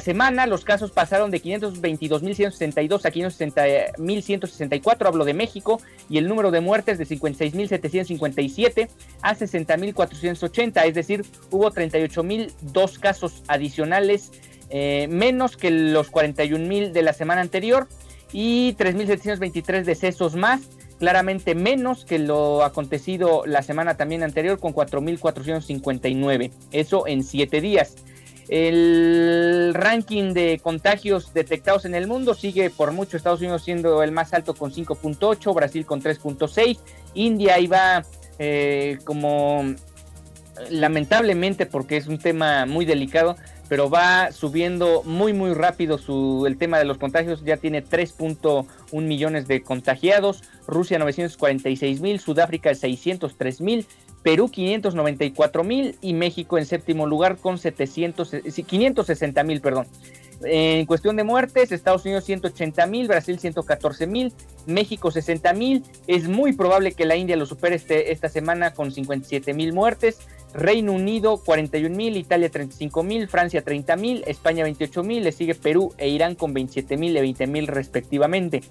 semana 0.00 0.46
los 0.46 0.64
casos 0.64 0.90
pasaron 0.90 1.30
de 1.30 1.42
522.162 1.42 3.04
a 3.04 3.10
560.164, 3.10 5.06
hablo 5.06 5.24
de 5.24 5.34
México, 5.34 5.80
y 6.08 6.18
el 6.18 6.28
número 6.28 6.50
de 6.50 6.60
muertes 6.60 6.98
de 6.98 7.06
56.757 7.06 8.88
a 9.22 9.34
60.480, 9.34 10.86
es 10.86 10.94
decir, 10.94 11.24
hubo 11.50 11.70
38.002 11.70 12.98
casos 12.98 13.42
adicionales, 13.46 14.32
eh, 14.70 15.06
menos 15.08 15.56
que 15.56 15.70
los 15.70 16.10
41.000 16.10 16.92
de 16.92 17.02
la 17.02 17.12
semana 17.12 17.40
anterior, 17.40 17.86
y 18.32 18.74
3.723 18.74 19.84
decesos 19.84 20.34
más, 20.34 20.62
claramente 20.98 21.54
menos 21.54 22.04
que 22.04 22.18
lo 22.18 22.64
acontecido 22.64 23.44
la 23.46 23.62
semana 23.62 23.96
también 23.96 24.24
anterior 24.24 24.58
con 24.58 24.74
4.459, 24.74 26.50
eso 26.72 27.06
en 27.06 27.22
7 27.22 27.60
días. 27.60 27.94
El 28.48 29.72
ranking 29.74 30.34
de 30.34 30.60
contagios 30.62 31.32
detectados 31.32 31.84
en 31.84 31.94
el 31.94 32.06
mundo 32.06 32.34
sigue 32.34 32.70
por 32.70 32.92
mucho 32.92 33.16
Estados 33.16 33.40
Unidos 33.40 33.64
siendo 33.64 34.02
el 34.02 34.12
más 34.12 34.34
alto 34.34 34.54
con 34.54 34.72
5.8, 34.72 35.54
Brasil 35.54 35.86
con 35.86 36.02
3.6, 36.02 36.78
India 37.14 37.58
iba 37.58 38.04
eh, 38.38 38.98
como 39.04 39.64
lamentablemente 40.70 41.66
porque 41.66 41.96
es 41.96 42.06
un 42.06 42.18
tema 42.18 42.66
muy 42.66 42.84
delicado, 42.84 43.36
pero 43.68 43.88
va 43.88 44.30
subiendo 44.30 45.02
muy 45.04 45.32
muy 45.32 45.54
rápido 45.54 45.98
su, 45.98 46.44
el 46.46 46.58
tema 46.58 46.78
de 46.78 46.84
los 46.84 46.98
contagios, 46.98 47.44
ya 47.44 47.56
tiene 47.56 47.84
3.1 47.84 48.66
millones 48.92 49.48
de 49.48 49.62
contagiados, 49.62 50.42
Rusia 50.66 50.98
946 50.98 52.00
mil, 52.00 52.20
Sudáfrica 52.20 52.74
603 52.74 53.60
mil, 53.60 53.86
Perú 54.24 54.50
594 54.50 55.64
mil 55.64 55.96
y 56.00 56.14
México 56.14 56.56
en 56.56 56.64
séptimo 56.64 57.06
lugar 57.06 57.36
con 57.36 57.58
700, 57.58 58.36
560 58.66 59.44
mil, 59.44 59.60
perdón. 59.60 59.86
En 60.42 60.86
cuestión 60.86 61.16
de 61.16 61.24
muertes, 61.24 61.70
Estados 61.72 62.04
Unidos 62.04 62.24
180 62.24 62.86
mil, 62.86 63.06
Brasil 63.06 63.38
114 63.38 64.06
mil, 64.06 64.32
México 64.66 65.10
60 65.10 65.52
mil. 65.52 65.84
Es 66.06 66.26
muy 66.26 66.54
probable 66.54 66.92
que 66.92 67.04
la 67.04 67.16
India 67.16 67.36
lo 67.36 67.44
supere 67.44 67.76
este, 67.76 68.12
esta 68.12 68.30
semana 68.30 68.72
con 68.72 68.90
57 68.90 69.52
mil 69.52 69.74
muertes. 69.74 70.18
Reino 70.54 70.92
Unido 70.92 71.36
41 71.36 71.94
mil, 71.94 72.16
Italia 72.16 72.48
35 72.48 73.02
mil, 73.02 73.28
Francia 73.28 73.62
30 73.62 73.96
mil, 73.96 74.24
España 74.26 74.64
28 74.64 75.02
mil, 75.02 75.22
le 75.24 75.32
sigue 75.32 75.54
Perú 75.54 75.92
e 75.98 76.08
Irán 76.08 76.34
con 76.34 76.54
27 76.54 76.96
mil 76.96 77.16
y 77.16 77.20
20 77.20 77.46
mil 77.46 77.66
respectivamente. 77.66 78.62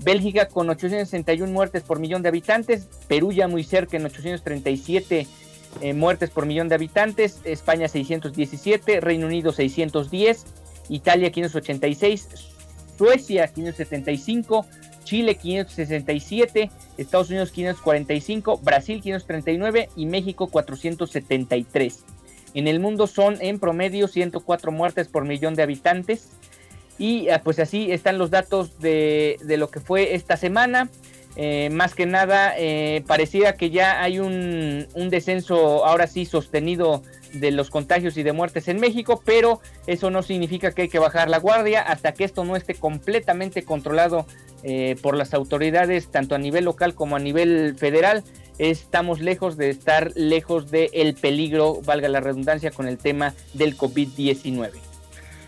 Bélgica 0.00 0.48
con 0.48 0.68
861 0.68 1.52
muertes 1.52 1.82
por 1.82 1.98
millón 1.98 2.22
de 2.22 2.28
habitantes, 2.28 2.88
Perú 3.08 3.32
ya 3.32 3.48
muy 3.48 3.64
cerca 3.64 3.96
en 3.96 4.06
837 4.06 5.26
eh, 5.82 5.92
muertes 5.92 6.30
por 6.30 6.46
millón 6.46 6.68
de 6.68 6.74
habitantes, 6.74 7.40
España 7.44 7.88
617, 7.88 9.00
Reino 9.00 9.26
Unido 9.26 9.52
610, 9.52 10.46
Italia 10.88 11.30
586, 11.30 12.28
Suecia 12.96 13.48
575, 13.48 14.66
Chile 15.04 15.34
567, 15.36 16.70
Estados 16.96 17.28
Unidos 17.28 17.52
545, 17.52 18.58
Brasil 18.58 19.02
539 19.02 19.90
y 19.96 20.06
México 20.06 20.46
473. 20.46 22.04
En 22.54 22.68
el 22.68 22.80
mundo 22.80 23.06
son 23.06 23.36
en 23.40 23.58
promedio 23.58 24.08
104 24.08 24.72
muertes 24.72 25.08
por 25.08 25.26
millón 25.26 25.54
de 25.54 25.62
habitantes. 25.62 26.30
Y 26.98 27.28
ah, 27.28 27.42
pues 27.42 27.58
así 27.58 27.92
están 27.92 28.18
los 28.18 28.30
datos 28.30 28.78
de, 28.78 29.38
lo 29.46 29.70
que 29.70 29.80
fue 29.80 30.14
esta 30.14 30.36
semana. 30.36 30.88
Eh, 31.38 31.68
más 31.70 31.94
que 31.94 32.06
nada, 32.06 32.54
eh, 32.56 33.04
parecía 33.06 33.56
que 33.56 33.68
ya 33.68 34.02
hay 34.02 34.18
un, 34.20 34.86
un, 34.94 35.10
descenso 35.10 35.84
ahora 35.84 36.06
sí 36.06 36.24
sostenido 36.24 37.02
de 37.34 37.50
los 37.50 37.68
contagios 37.68 38.16
y 38.16 38.22
de 38.22 38.32
muertes 38.32 38.68
en 38.68 38.80
México, 38.80 39.22
pero 39.24 39.60
eso 39.86 40.10
no 40.10 40.22
significa 40.22 40.72
que 40.72 40.82
hay 40.82 40.88
que 40.88 40.98
bajar 40.98 41.28
la 41.28 41.38
guardia 41.38 41.82
hasta 41.82 42.12
que 42.12 42.24
esto 42.24 42.44
no 42.44 42.56
esté 42.56 42.74
completamente 42.74 43.64
controlado 43.64 44.26
eh, 44.62 44.96
por 45.02 45.16
las 45.16 45.34
autoridades, 45.34 46.08
tanto 46.08 46.34
a 46.34 46.38
nivel 46.38 46.64
local 46.64 46.94
como 46.94 47.16
a 47.16 47.18
nivel 47.18 47.76
federal. 47.76 48.24
Estamos 48.58 49.20
lejos 49.20 49.56
de 49.56 49.70
estar 49.70 50.12
lejos 50.16 50.70
del 50.70 51.14
peligro, 51.14 51.80
valga 51.84 52.08
la 52.08 52.20
redundancia, 52.20 52.70
con 52.70 52.88
el 52.88 52.96
tema 52.96 53.34
del 53.52 53.76
COVID-19. 53.76 54.70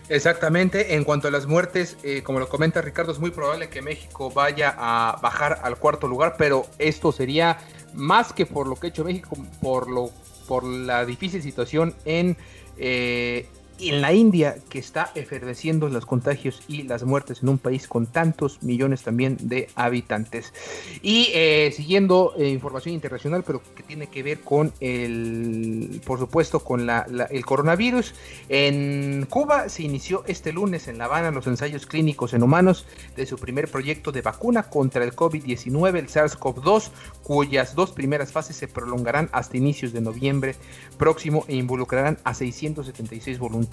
Exactamente, 0.09 0.95
en 0.95 1.03
cuanto 1.03 1.27
a 1.27 1.31
las 1.31 1.45
muertes, 1.45 1.95
eh, 2.01 2.23
como 2.23 2.39
lo 2.39 2.49
comenta 2.49 2.81
Ricardo, 2.81 3.11
es 3.11 3.19
muy 3.19 3.29
probable 3.29 3.69
que 3.69 3.83
México 3.83 4.31
vaya 4.31 4.73
a 4.75 5.19
bajar 5.21 5.59
al 5.61 5.77
cuarto 5.77 6.07
lugar, 6.07 6.33
pero 6.35 6.65
esto 6.79 7.11
sería 7.11 7.59
más 7.93 8.33
que 8.33 8.47
por 8.47 8.67
lo 8.67 8.75
que 8.75 8.87
ha 8.87 8.89
hecho 8.89 9.03
México, 9.03 9.37
por, 9.61 9.87
lo, 9.87 10.09
por 10.47 10.63
la 10.63 11.05
difícil 11.05 11.43
situación 11.43 11.93
en 12.05 12.37
eh, 12.77 13.47
en 13.81 14.01
la 14.01 14.13
India, 14.13 14.57
que 14.69 14.79
está 14.79 15.11
eferveciendo 15.15 15.87
los 15.87 16.05
contagios 16.05 16.61
y 16.67 16.83
las 16.83 17.03
muertes 17.03 17.41
en 17.41 17.49
un 17.49 17.57
país 17.57 17.87
con 17.87 18.07
tantos 18.07 18.61
millones 18.61 19.03
también 19.03 19.37
de 19.39 19.69
habitantes. 19.75 20.53
Y 21.01 21.29
eh, 21.33 21.71
siguiendo 21.73 22.33
eh, 22.37 22.49
información 22.49 22.93
internacional, 22.93 23.43
pero 23.45 23.61
que 23.75 23.83
tiene 23.83 24.07
que 24.07 24.23
ver 24.23 24.41
con 24.41 24.73
el, 24.81 26.01
por 26.05 26.19
supuesto, 26.19 26.59
con 26.59 26.89
el 26.89 27.45
coronavirus. 27.45 28.13
En 28.49 29.25
Cuba 29.29 29.69
se 29.69 29.83
inició 29.83 30.23
este 30.27 30.51
lunes 30.51 30.87
en 30.87 30.97
La 30.97 31.05
Habana 31.05 31.31
los 31.31 31.47
ensayos 31.47 31.85
clínicos 31.85 32.33
en 32.33 32.43
humanos 32.43 32.85
de 33.15 33.25
su 33.25 33.37
primer 33.37 33.69
proyecto 33.69 34.11
de 34.11 34.21
vacuna 34.21 34.63
contra 34.63 35.03
el 35.03 35.15
COVID-19, 35.15 35.97
el 35.97 36.07
SARS-CoV-2, 36.07 36.89
cuyas 37.23 37.75
dos 37.75 37.91
primeras 37.91 38.31
fases 38.31 38.57
se 38.57 38.67
prolongarán 38.67 39.29
hasta 39.31 39.57
inicios 39.57 39.93
de 39.93 40.01
noviembre 40.01 40.55
próximo 40.97 41.45
e 41.47 41.55
involucrarán 41.55 42.17
a 42.23 42.33
676 42.33 43.39
voluntarios 43.39 43.68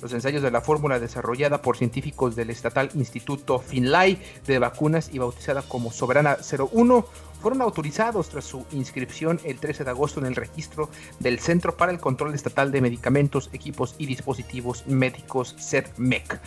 los 0.00 0.12
ensayos 0.12 0.42
de 0.42 0.50
la 0.50 0.60
fórmula 0.60 0.98
desarrollada 0.98 1.60
por 1.60 1.76
científicos 1.76 2.34
del 2.34 2.50
estatal 2.50 2.90
Instituto 2.94 3.58
Finlay 3.58 4.22
de 4.46 4.58
Vacunas 4.58 5.10
y 5.12 5.18
bautizada 5.18 5.62
como 5.62 5.92
Soberana 5.92 6.38
01 6.40 7.04
fueron 7.40 7.62
autorizados 7.62 8.30
tras 8.30 8.44
su 8.44 8.64
inscripción 8.72 9.38
el 9.44 9.58
13 9.58 9.84
de 9.84 9.90
agosto 9.90 10.18
en 10.20 10.26
el 10.26 10.34
registro 10.34 10.88
del 11.20 11.38
Centro 11.38 11.76
para 11.76 11.92
el 11.92 12.00
Control 12.00 12.34
Estatal 12.34 12.72
de 12.72 12.80
Medicamentos, 12.80 13.50
Equipos 13.52 13.94
y 13.98 14.06
Dispositivos 14.06 14.86
Médicos, 14.86 15.54
CERMEC. 15.58 16.40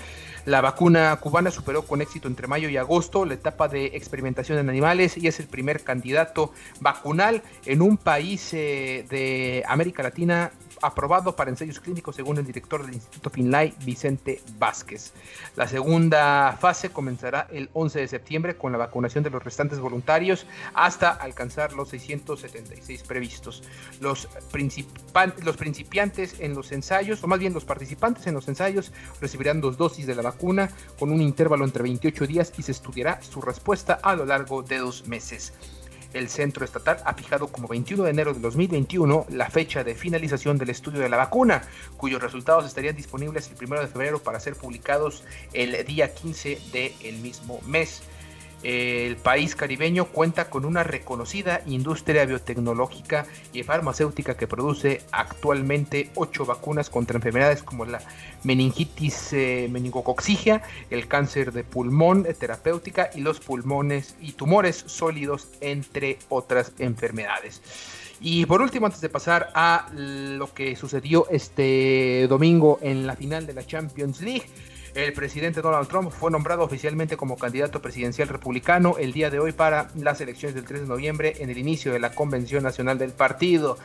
La 0.45 0.59
vacuna 0.59 1.15
cubana 1.17 1.51
superó 1.51 1.83
con 1.83 2.01
éxito 2.01 2.27
entre 2.27 2.47
mayo 2.47 2.67
y 2.67 2.77
agosto 2.77 3.25
la 3.25 3.35
etapa 3.35 3.67
de 3.67 3.85
experimentación 3.93 4.57
en 4.57 4.69
animales 4.69 5.17
y 5.17 5.27
es 5.27 5.39
el 5.39 5.45
primer 5.45 5.83
candidato 5.83 6.51
vacunal 6.79 7.43
en 7.65 7.81
un 7.81 7.97
país 7.97 8.51
eh, 8.53 9.05
de 9.09 9.63
América 9.67 10.01
Latina 10.01 10.51
aprobado 10.81 11.35
para 11.35 11.49
ensayos 11.49 11.79
clínicos 11.79 12.15
según 12.15 12.37
el 12.37 12.45
director 12.45 12.85
del 12.85 12.95
Instituto 12.95 13.29
Finlay, 13.29 13.73
Vicente 13.83 14.41
Vázquez. 14.57 15.13
La 15.55 15.67
segunda 15.67 16.57
fase 16.59 16.89
comenzará 16.89 17.47
el 17.51 17.69
11 17.73 17.99
de 17.99 18.07
septiembre 18.07 18.57
con 18.57 18.71
la 18.71 18.77
vacunación 18.77 19.23
de 19.23 19.29
los 19.29 19.43
restantes 19.43 19.79
voluntarios 19.79 20.45
hasta 20.73 21.09
alcanzar 21.11 21.73
los 21.73 21.89
676 21.89 23.03
previstos. 23.03 23.63
Los, 23.99 24.27
los 25.43 25.57
principiantes 25.57 26.39
en 26.39 26.53
los 26.53 26.71
ensayos, 26.71 27.23
o 27.23 27.27
más 27.27 27.39
bien 27.39 27.53
los 27.53 27.65
participantes 27.65 28.27
en 28.27 28.33
los 28.33 28.47
ensayos, 28.47 28.91
recibirán 29.19 29.61
dos 29.61 29.77
dosis 29.77 30.05
de 30.07 30.15
la 30.15 30.21
vacuna 30.21 30.69
con 30.99 31.11
un 31.11 31.21
intervalo 31.21 31.65
entre 31.65 31.83
28 31.83 32.27
días 32.27 32.53
y 32.57 32.63
se 32.63 32.71
estudiará 32.71 33.21
su 33.21 33.41
respuesta 33.41 33.99
a 34.01 34.15
lo 34.15 34.25
largo 34.25 34.63
de 34.63 34.77
dos 34.77 35.07
meses. 35.07 35.53
El 36.13 36.30
centro 36.30 36.65
estatal 36.65 36.97
ha 37.06 37.13
fijado 37.13 37.47
como 37.47 37.67
21 37.67 38.04
de 38.04 38.10
enero 38.10 38.34
de 38.34 38.39
2021 38.39 39.28
la 39.30 39.50
fecha 39.50 39.84
de 39.84 39.95
finalización 39.95 40.58
del 40.58 40.69
estudio 40.69 41.00
de 41.00 41.10
la 41.10 41.17
vacuna, 41.17 41.62
cuyos 41.97 42.21
resultados 42.21 42.65
estarían 42.65 42.95
disponibles 42.95 43.50
el 43.50 43.65
1 43.65 43.82
de 43.82 43.88
febrero 43.88 44.19
para 44.19 44.39
ser 44.39 44.56
publicados 44.56 45.24
el 45.54 45.86
día 45.86 46.13
15 46.13 46.60
del 46.71 47.17
mismo 47.17 47.60
mes 47.65 48.04
el 48.63 49.15
país 49.17 49.56
caribeño 49.56 50.06
cuenta 50.06 50.50
con 50.50 50.65
una 50.65 50.84
reconocida 50.84 51.62
industria 51.65 52.26
biotecnológica 52.26 53.26
y 53.54 53.63
farmacéutica 53.63 54.38
que 54.38 54.47
produce 54.47 55.02
actualmente 55.12 56.12
ocho 56.15 56.45
vacunas 56.45 56.89
contra 56.89 57.17
enfermedades 57.17 57.63
como 57.63 57.86
la 57.86 58.02
meningitis 58.43 59.34
eh, 59.34 59.67
meningocoxigia, 59.71 60.62
el 60.89 61.08
cáncer 61.08 61.52
de 61.52 61.63
pulmón 61.63 62.28
terapéutica 62.39 63.10
y 63.13 63.21
los 63.21 63.39
pulmones 63.39 64.15
y 64.21 64.34
tumores 64.34 64.84
sólidos, 64.88 65.47
entre 65.62 66.19
otras 66.30 66.71
enfermedades. 66.80 67.62
Y 68.19 68.45
por 68.45 68.62
último, 68.62 68.86
antes 68.86 69.02
de 69.02 69.10
pasar 69.10 69.50
a 69.56 69.88
lo 69.95 70.54
que 70.54 70.76
sucedió 70.76 71.28
este 71.30 72.28
domingo 72.30 72.78
en 72.84 73.08
la 73.08 73.15
final 73.15 73.47
de 73.47 73.54
la 73.54 73.65
Champions 73.65 74.21
League, 74.21 74.45
el 74.93 75.13
presidente 75.13 75.62
Donald 75.62 75.88
Trump 75.88 76.12
fue 76.12 76.32
nombrado 76.32 76.63
oficialmente 76.63 77.15
como 77.15 77.38
candidato 77.38 77.82
presidencial 77.82 78.27
republicano 78.27 78.95
el 78.97 79.13
día 79.13 79.30
de 79.30 79.39
hoy 79.39 79.51
para 79.54 79.88
las 79.95 80.19
elecciones 80.19 80.56
del 80.56 80.65
3 80.65 80.82
de 80.82 80.88
noviembre 80.88 81.36
en 81.39 81.49
el 81.49 81.58
inicio 81.58 81.93
de 81.93 81.99
la 81.99 82.12
convención 82.12 82.63
nacional 82.63 82.97
del 82.97 83.12
partido. 83.12 83.77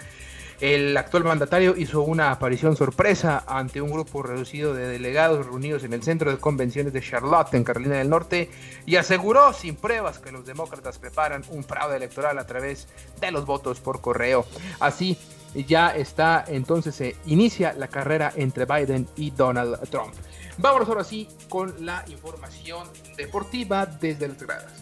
El 0.61 0.97
actual 0.97 1.25
mandatario 1.25 1.77
hizo 1.77 2.01
una 2.01 2.31
aparición 2.31 2.77
sorpresa 2.77 3.45
ante 3.47 3.83
un 3.83 3.91
grupo 3.93 4.23
reducido 4.23 4.73
de 4.73 4.89
delegados 4.89 5.45
reunidos 5.45 5.85
en 5.85 5.93
el 5.93 6.03
centro 6.03 6.31
de 6.31 6.39
convenciones 6.39 6.95
de 6.95 7.03
Charlotte, 7.03 7.53
en 7.55 7.63
Carolina 7.63 7.97
del 7.97 8.09
Norte, 8.09 8.51
y 8.87 8.97
aseguró 8.97 9.53
sin 9.53 9.77
pruebas 9.77 10.19
que 10.19 10.33
los 10.33 10.47
demócratas 10.47 10.99
preparan 10.99 11.45
un 11.51 11.63
fraude 11.63 11.97
electoral 11.97 12.39
a 12.39 12.47
través 12.47 12.89
de 13.21 13.31
los 13.31 13.45
votos 13.45 13.81
por 13.81 14.01
correo. 14.01 14.47
Así, 14.81 15.19
ya 15.55 15.95
está, 15.95 16.45
entonces 16.49 16.95
se 16.95 17.17
inicia 17.27 17.75
la 17.75 17.89
carrera 17.89 18.33
entre 18.35 18.65
Biden 18.65 19.07
y 19.15 19.33
Donald 19.33 19.79
Trump. 19.91 20.15
Vámonos 20.59 20.89
ahora 20.89 21.05
sí 21.05 21.29
con 21.49 21.75
la 21.85 22.05
información 22.09 22.89
deportiva 23.17 23.87
desde 23.87 24.29
las 24.29 24.39
gradas. 24.39 24.73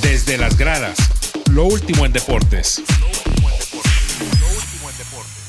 Desde 0.00 0.38
las 0.38 0.56
gradas, 0.56 0.96
lo 1.50 1.64
último 1.64 2.06
en 2.06 2.12
deportes. 2.12 2.82
Lo 3.00 3.06
último 3.06 3.50
en 3.50 3.58
deportes. 3.58 4.40
Lo 4.40 4.46
último 4.46 4.90
en 4.90 4.98
deportes. 4.98 5.41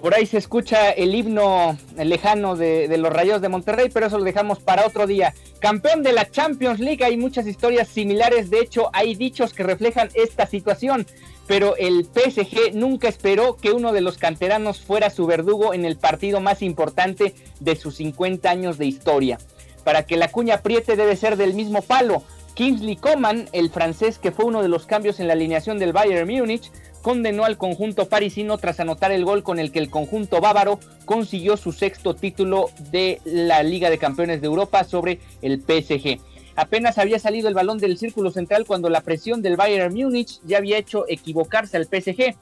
Por 0.00 0.14
ahí 0.14 0.26
se 0.26 0.36
escucha 0.36 0.90
el 0.90 1.14
himno 1.14 1.76
lejano 1.96 2.54
de, 2.54 2.94
los 2.98 3.12
Rayos 3.12 3.40
de 3.40 3.48
Monterrey, 3.48 3.88
pero 3.92 4.06
eso 4.06 4.18
lo 4.18 4.24
dejamos 4.24 4.60
para 4.60 4.86
otro 4.86 5.06
día. 5.06 5.34
Campeón 5.58 6.02
de 6.02 6.12
la 6.12 6.30
Champions 6.30 6.80
League, 6.80 7.04
hay 7.04 7.16
muchas 7.16 7.46
historias 7.46 7.88
similares, 7.88 8.50
de 8.50 8.60
hecho 8.60 8.90
hay 8.92 9.14
dichos 9.14 9.54
que 9.54 9.62
reflejan 9.62 10.10
esta 10.14 10.46
situación, 10.46 11.06
pero 11.46 11.76
el 11.76 12.04
PSG 12.04 12.74
nunca 12.74 13.08
esperó 13.08 13.56
que 13.56 13.72
uno 13.72 13.92
de 13.92 14.02
los 14.02 14.18
canteranos 14.18 14.80
fuera 14.80 15.08
su 15.08 15.26
verdugo 15.26 15.72
en 15.72 15.84
el 15.86 15.96
partido 15.96 16.40
más 16.40 16.60
importante 16.60 17.34
de 17.60 17.74
sus 17.74 17.96
50 17.96 18.50
años 18.50 18.78
de 18.78 18.86
historia. 18.86 19.38
Para 19.82 20.04
que 20.04 20.16
la 20.16 20.28
cuña 20.28 20.56
apriete 20.56 20.96
debe 20.96 21.16
ser 21.16 21.36
del 21.36 21.54
mismo 21.54 21.80
palo. 21.80 22.22
Kingsley 22.54 22.96
Coman, 22.96 23.48
el 23.52 23.70
francés 23.70 24.18
que 24.18 24.32
fue 24.32 24.44
uno 24.44 24.62
de 24.62 24.68
los 24.68 24.86
cambios 24.86 25.20
en 25.20 25.26
la 25.26 25.34
alineación 25.34 25.78
del 25.78 25.92
Bayern 25.92 26.28
Múnich, 26.28 26.70
condenó 27.06 27.44
al 27.44 27.56
conjunto 27.56 28.08
parisino 28.08 28.58
tras 28.58 28.80
anotar 28.80 29.12
el 29.12 29.24
gol 29.24 29.44
con 29.44 29.60
el 29.60 29.70
que 29.70 29.78
el 29.78 29.90
conjunto 29.90 30.40
bávaro 30.40 30.80
consiguió 31.04 31.56
su 31.56 31.70
sexto 31.70 32.16
título 32.16 32.70
de 32.90 33.20
la 33.24 33.62
Liga 33.62 33.90
de 33.90 33.98
Campeones 33.98 34.40
de 34.40 34.48
Europa 34.48 34.82
sobre 34.82 35.20
el 35.40 35.60
PSG. 35.60 36.18
Apenas 36.56 36.98
había 36.98 37.20
salido 37.20 37.46
el 37.46 37.54
balón 37.54 37.78
del 37.78 37.96
círculo 37.96 38.32
central 38.32 38.64
cuando 38.66 38.88
la 38.88 39.02
presión 39.02 39.40
del 39.40 39.54
Bayern 39.54 39.94
Múnich 39.94 40.40
ya 40.44 40.58
había 40.58 40.78
hecho 40.78 41.04
equivocarse 41.06 41.76
al 41.76 41.84
PSG. 41.84 42.34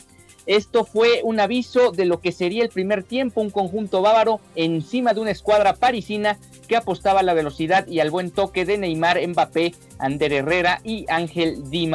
Esto 0.47 0.87
fue 0.87 1.21
un 1.25 1.41
aviso 1.41 1.91
de 1.91 2.07
lo 2.07 2.21
que 2.21 2.33
sería 2.33 2.63
el 2.63 2.71
primer 2.71 3.03
tiempo, 3.03 3.43
un 3.43 3.51
conjunto 3.51 4.01
bávaro 4.01 4.41
encima 4.57 5.13
de 5.13 5.21
una 5.21 5.31
escuadra 5.31 5.75
parisina 5.75 6.39
que 6.69 6.77
apostaba 6.77 7.21
a 7.21 7.23
la 7.23 7.35
velocidad 7.35 7.87
y 7.87 8.01
al 8.01 8.11
buen 8.11 8.31
toque 8.31 8.65
de 8.65 8.79
Neymar, 8.79 9.21
Mbappé, 9.29 9.75
Ander 9.99 10.33
Herrera 10.33 10.81
y 10.85 11.05
Ángel 11.11 11.69
Di 11.69 11.87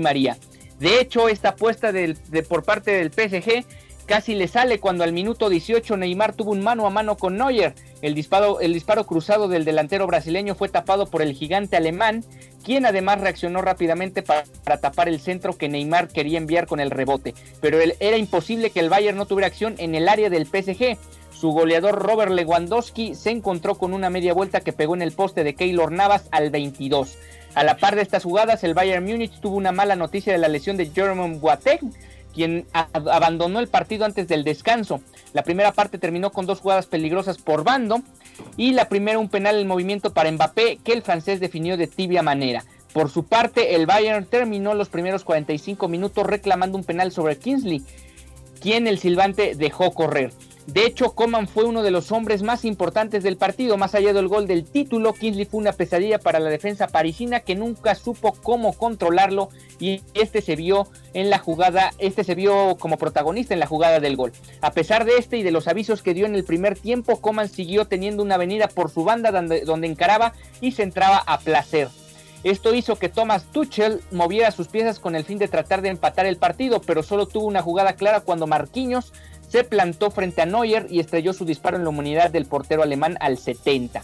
María. 0.00 0.38
De 0.78 1.00
hecho, 1.00 1.28
esta 1.28 1.50
apuesta 1.50 1.92
de, 1.92 2.16
por 2.48 2.64
parte 2.64 2.92
del 2.92 3.12
PSG 3.12 3.64
casi 4.06 4.34
le 4.34 4.48
sale 4.48 4.80
cuando 4.80 5.04
al 5.04 5.12
minuto 5.12 5.48
18 5.48 5.96
Neymar 5.96 6.34
tuvo 6.34 6.52
un 6.52 6.62
mano 6.62 6.86
a 6.86 6.90
mano 6.90 7.16
con 7.16 7.36
Neuer. 7.36 7.74
El 8.02 8.14
disparo, 8.14 8.60
el 8.60 8.74
disparo 8.74 9.06
cruzado 9.06 9.48
del 9.48 9.64
delantero 9.64 10.06
brasileño 10.06 10.54
fue 10.54 10.68
tapado 10.68 11.06
por 11.06 11.22
el 11.22 11.32
gigante 11.32 11.76
alemán, 11.76 12.22
quien 12.62 12.86
además 12.86 13.20
reaccionó 13.20 13.62
rápidamente 13.62 14.22
para, 14.22 14.44
tapar 14.80 15.08
el 15.08 15.20
centro 15.20 15.56
que 15.56 15.68
Neymar 15.68 16.08
quería 16.08 16.38
enviar 16.38 16.66
con 16.66 16.80
el 16.80 16.90
rebote. 16.90 17.34
Pero 17.60 17.78
era 17.80 18.16
imposible 18.16 18.70
que 18.70 18.80
el 18.80 18.90
Bayern 18.90 19.16
no 19.16 19.26
tuviera 19.26 19.46
acción 19.46 19.74
en 19.78 19.94
el 19.94 20.08
área 20.08 20.28
del 20.28 20.46
PSG. 20.46 20.98
Su 21.32 21.50
goleador 21.50 22.02
Robert 22.02 22.32
Lewandowski 22.32 23.14
se 23.14 23.30
encontró 23.30 23.74
con 23.76 23.92
una 23.92 24.10
media 24.10 24.34
vuelta 24.34 24.60
que 24.60 24.72
pegó 24.72 24.94
en 24.94 25.02
el 25.02 25.12
poste 25.12 25.44
de 25.44 25.54
Keylor 25.54 25.92
Navas 25.92 26.28
al 26.30 26.50
22. 26.50 27.16
A 27.54 27.62
la 27.62 27.76
par 27.76 27.94
de 27.94 28.02
estas 28.02 28.24
jugadas, 28.24 28.64
el 28.64 28.74
Bayern 28.74 29.04
Múnich 29.04 29.38
tuvo 29.40 29.56
una 29.56 29.72
mala 29.72 29.94
noticia 29.94 30.32
de 30.32 30.38
la 30.38 30.48
lesión 30.48 30.76
de 30.76 30.90
Jerome 30.90 31.38
Boateng, 31.38 31.92
quien 32.34 32.66
abandonó 32.72 33.60
el 33.60 33.68
partido 33.68 34.04
antes 34.04 34.26
del 34.26 34.42
descanso. 34.42 35.00
La 35.32 35.44
primera 35.44 35.70
parte 35.72 35.98
terminó 35.98 36.32
con 36.32 36.46
dos 36.46 36.60
jugadas 36.60 36.86
peligrosas 36.86 37.38
por 37.38 37.62
bando 37.62 38.02
y 38.56 38.72
la 38.72 38.88
primera 38.88 39.20
un 39.20 39.28
penal 39.28 39.60
en 39.60 39.68
movimiento 39.68 40.12
para 40.12 40.32
Mbappé 40.32 40.78
que 40.82 40.92
el 40.92 41.02
francés 41.02 41.38
definió 41.38 41.76
de 41.76 41.86
tibia 41.86 42.22
manera. 42.22 42.64
Por 42.92 43.08
su 43.08 43.24
parte, 43.24 43.76
el 43.76 43.86
Bayern 43.86 44.26
terminó 44.26 44.74
los 44.74 44.88
primeros 44.88 45.24
45 45.24 45.88
minutos 45.88 46.26
reclamando 46.26 46.76
un 46.76 46.84
penal 46.84 47.12
sobre 47.12 47.38
Kingsley, 47.38 47.84
quien 48.60 48.88
el 48.88 48.98
silbante 48.98 49.54
dejó 49.54 49.92
correr. 49.92 50.32
De 50.66 50.86
hecho, 50.86 51.14
Coman 51.14 51.46
fue 51.46 51.64
uno 51.64 51.82
de 51.82 51.90
los 51.90 52.10
hombres 52.10 52.42
más 52.42 52.64
importantes 52.64 53.22
del 53.22 53.36
partido, 53.36 53.76
más 53.76 53.94
allá 53.94 54.14
del 54.14 54.28
gol 54.28 54.46
del 54.46 54.64
título. 54.64 55.12
Kingsley 55.12 55.44
fue 55.44 55.60
una 55.60 55.72
pesadilla 55.72 56.18
para 56.18 56.40
la 56.40 56.48
defensa 56.48 56.88
parisina 56.88 57.40
que 57.40 57.54
nunca 57.54 57.94
supo 57.94 58.32
cómo 58.32 58.72
controlarlo 58.72 59.50
y 59.78 60.00
este 60.14 60.40
se 60.40 60.56
vio 60.56 60.88
en 61.12 61.28
la 61.28 61.38
jugada, 61.38 61.92
este 61.98 62.24
se 62.24 62.34
vio 62.34 62.76
como 62.78 62.96
protagonista 62.96 63.52
en 63.52 63.60
la 63.60 63.66
jugada 63.66 64.00
del 64.00 64.16
gol. 64.16 64.32
A 64.62 64.72
pesar 64.72 65.04
de 65.04 65.18
este 65.18 65.36
y 65.36 65.42
de 65.42 65.50
los 65.50 65.68
avisos 65.68 66.02
que 66.02 66.14
dio 66.14 66.24
en 66.24 66.34
el 66.34 66.44
primer 66.44 66.78
tiempo, 66.78 67.20
Coman 67.20 67.50
siguió 67.50 67.84
teniendo 67.84 68.22
una 68.22 68.36
avenida 68.36 68.68
por 68.68 68.90
su 68.90 69.04
banda 69.04 69.32
donde, 69.32 69.66
donde 69.66 69.86
encaraba 69.86 70.32
y 70.62 70.72
se 70.72 70.82
entraba 70.82 71.18
a 71.26 71.40
placer. 71.40 71.88
Esto 72.44 72.74
hizo 72.74 72.96
que 72.96 73.08
Thomas 73.08 73.46
Tuchel 73.50 74.02
moviera 74.10 74.50
sus 74.50 74.68
piezas 74.68 74.98
con 74.98 75.14
el 75.16 75.24
fin 75.24 75.38
de 75.38 75.48
tratar 75.48 75.80
de 75.80 75.88
empatar 75.88 76.26
el 76.26 76.36
partido, 76.36 76.80
pero 76.82 77.02
solo 77.02 77.26
tuvo 77.26 77.46
una 77.46 77.62
jugada 77.62 77.94
clara 77.94 78.20
cuando 78.20 78.46
Marquinhos 78.46 79.14
se 79.54 79.62
plantó 79.62 80.10
frente 80.10 80.42
a 80.42 80.46
Neuer 80.46 80.88
y 80.90 80.98
estrelló 80.98 81.32
su 81.32 81.44
disparo 81.44 81.76
en 81.76 81.84
la 81.84 81.90
humanidad 81.90 82.28
del 82.28 82.44
portero 82.44 82.82
alemán 82.82 83.16
al 83.20 83.38
70. 83.38 84.02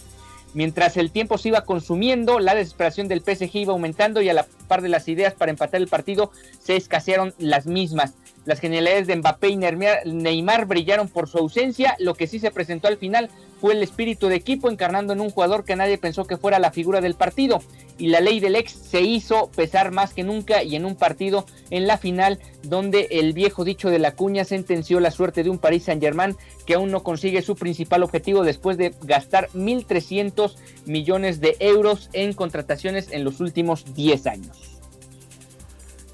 Mientras 0.53 0.95
el 0.95 1.11
tiempo 1.11 1.37
se 1.37 1.49
iba 1.49 1.65
consumiendo, 1.65 2.39
la 2.39 2.55
desesperación 2.55 3.09
del 3.09 3.19
PSG 3.19 3.57
iba 3.57 3.73
aumentando 3.73 4.21
y 4.21 4.29
a 4.29 4.33
la 4.33 4.45
par 4.69 4.81
de 4.81 4.87
las 4.87 5.09
ideas 5.09 5.33
para 5.33 5.51
empatar 5.51 5.81
el 5.81 5.89
partido 5.89 6.31
se 6.61 6.77
escasearon 6.77 7.33
las 7.37 7.65
mismas. 7.65 8.13
Las 8.45 8.59
genialidades 8.59 9.05
de 9.05 9.15
Mbappé 9.17 9.49
y 9.49 9.57
Neymar 9.57 10.65
brillaron 10.65 11.07
por 11.07 11.29
su 11.29 11.37
ausencia, 11.37 11.95
lo 11.99 12.15
que 12.15 12.25
sí 12.25 12.39
se 12.39 12.49
presentó 12.49 12.87
al 12.87 12.97
final 12.97 13.29
fue 13.59 13.73
el 13.75 13.83
espíritu 13.83 14.27
de 14.27 14.35
equipo 14.35 14.71
encarnando 14.71 15.13
en 15.13 15.21
un 15.21 15.29
jugador 15.29 15.63
que 15.63 15.75
nadie 15.75 15.99
pensó 15.99 16.25
que 16.25 16.37
fuera 16.37 16.57
la 16.57 16.71
figura 16.71 16.99
del 16.99 17.13
partido. 17.13 17.61
Y 17.99 18.07
la 18.07 18.19
ley 18.19 18.39
del 18.39 18.55
ex 18.55 18.71
se 18.71 19.01
hizo 19.01 19.51
pesar 19.51 19.91
más 19.91 20.15
que 20.15 20.23
nunca 20.23 20.63
y 20.63 20.75
en 20.75 20.85
un 20.85 20.95
partido 20.95 21.45
en 21.69 21.85
la 21.85 21.99
final 21.99 22.39
donde 22.63 23.07
el 23.11 23.33
viejo 23.33 23.63
dicho 23.63 23.91
de 23.91 23.99
la 23.99 24.15
cuña 24.15 24.43
sentenció 24.43 24.99
la 24.99 25.11
suerte 25.11 25.43
de 25.43 25.51
un 25.51 25.59
Paris 25.59 25.83
Saint 25.83 26.01
Germain 26.01 26.35
que 26.65 26.73
aún 26.73 26.89
no 26.89 27.03
consigue 27.03 27.43
su 27.43 27.55
principal 27.55 28.01
objetivo 28.01 28.43
después 28.43 28.77
de 28.77 28.95
gastar 29.03 29.49
1.300 29.49 30.55
millones 30.87 31.39
de 31.39 31.57
euros 31.59 32.09
en 32.13 32.33
contrataciones 32.33 33.11
en 33.11 33.23
los 33.23 33.39
últimos 33.39 33.93
10 33.93 34.25
años. 34.25 34.71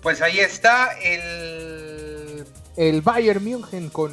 Pues 0.02 0.22
ahí 0.22 0.40
está 0.40 0.90
el, 1.02 1.87
el 2.78 3.02
Bayern 3.02 3.44
München 3.44 3.90
con 3.90 4.12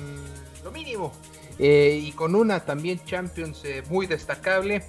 lo 0.64 0.72
mínimo 0.72 1.12
eh, 1.58 2.00
y 2.02 2.12
con 2.12 2.34
una 2.34 2.64
también 2.64 3.00
Champions 3.04 3.62
eh, 3.64 3.82
muy 3.88 4.06
destacable. 4.06 4.82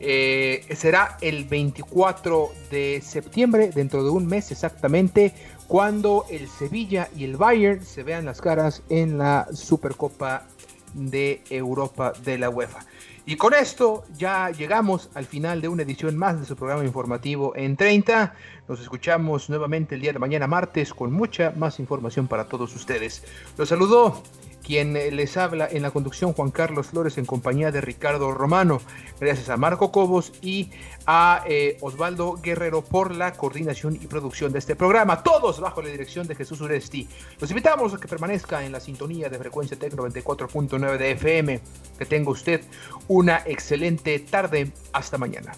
Eh, 0.00 0.64
será 0.76 1.18
el 1.20 1.44
24 1.44 2.50
de 2.70 3.02
septiembre, 3.04 3.70
dentro 3.74 4.04
de 4.04 4.10
un 4.10 4.26
mes 4.26 4.50
exactamente, 4.50 5.34
cuando 5.66 6.24
el 6.30 6.48
Sevilla 6.48 7.08
y 7.16 7.24
el 7.24 7.36
Bayern 7.36 7.84
se 7.84 8.04
vean 8.04 8.24
las 8.24 8.40
caras 8.40 8.82
en 8.88 9.18
la 9.18 9.48
Supercopa 9.52 10.46
de 10.94 11.42
Europa 11.50 12.12
de 12.24 12.38
la 12.38 12.48
UEFA. 12.48 12.86
Y 13.28 13.36
con 13.36 13.52
esto 13.52 14.04
ya 14.16 14.48
llegamos 14.48 15.10
al 15.12 15.26
final 15.26 15.60
de 15.60 15.68
una 15.68 15.82
edición 15.82 16.16
más 16.16 16.40
de 16.40 16.46
su 16.46 16.56
programa 16.56 16.82
informativo 16.82 17.54
en 17.54 17.76
30. 17.76 18.34
Nos 18.66 18.80
escuchamos 18.80 19.50
nuevamente 19.50 19.96
el 19.96 20.00
día 20.00 20.14
de 20.14 20.18
mañana 20.18 20.46
martes 20.46 20.94
con 20.94 21.12
mucha 21.12 21.52
más 21.54 21.78
información 21.78 22.26
para 22.26 22.48
todos 22.48 22.74
ustedes. 22.74 23.22
Los 23.58 23.68
saludó 23.68 24.22
quien 24.64 24.96
eh, 24.96 25.10
les 25.10 25.36
habla 25.36 25.68
en 25.70 25.82
la 25.82 25.90
conducción 25.90 26.32
Juan 26.32 26.50
Carlos 26.50 26.88
Flores 26.88 27.18
en 27.18 27.26
compañía 27.26 27.70
de 27.70 27.80
Ricardo 27.80 28.32
Romano. 28.32 28.80
Gracias 29.20 29.48
a 29.48 29.56
Marco 29.56 29.90
Cobos 29.90 30.32
y 30.42 30.70
a 31.06 31.42
eh, 31.46 31.76
Osvaldo 31.80 32.34
Guerrero 32.42 32.82
por 32.82 33.14
la 33.14 33.32
coordinación 33.32 33.96
y 33.96 34.06
producción 34.06 34.52
de 34.52 34.58
este 34.58 34.76
programa. 34.76 35.22
Todos 35.22 35.60
bajo 35.60 35.82
la 35.82 35.88
dirección 35.88 36.26
de 36.26 36.34
Jesús 36.34 36.60
Uresti. 36.60 37.08
Los 37.40 37.50
invitamos 37.50 37.94
a 37.94 37.98
que 37.98 38.08
permanezca 38.08 38.64
en 38.64 38.72
la 38.72 38.80
sintonía 38.80 39.28
de 39.28 39.38
frecuencia 39.38 39.78
Tec 39.78 39.94
94.9 39.94 40.98
de 40.98 41.10
FM. 41.12 41.60
Que 41.98 42.06
tenga 42.06 42.30
usted 42.30 42.62
una 43.08 43.42
excelente 43.46 44.18
tarde. 44.18 44.72
Hasta 44.92 45.18
mañana. 45.18 45.52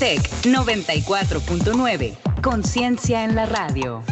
Tech 0.00 0.22
94.9. 0.44 2.16
Conciencia 2.40 3.22
en 3.22 3.34
la 3.34 3.44
radio. 3.44 4.02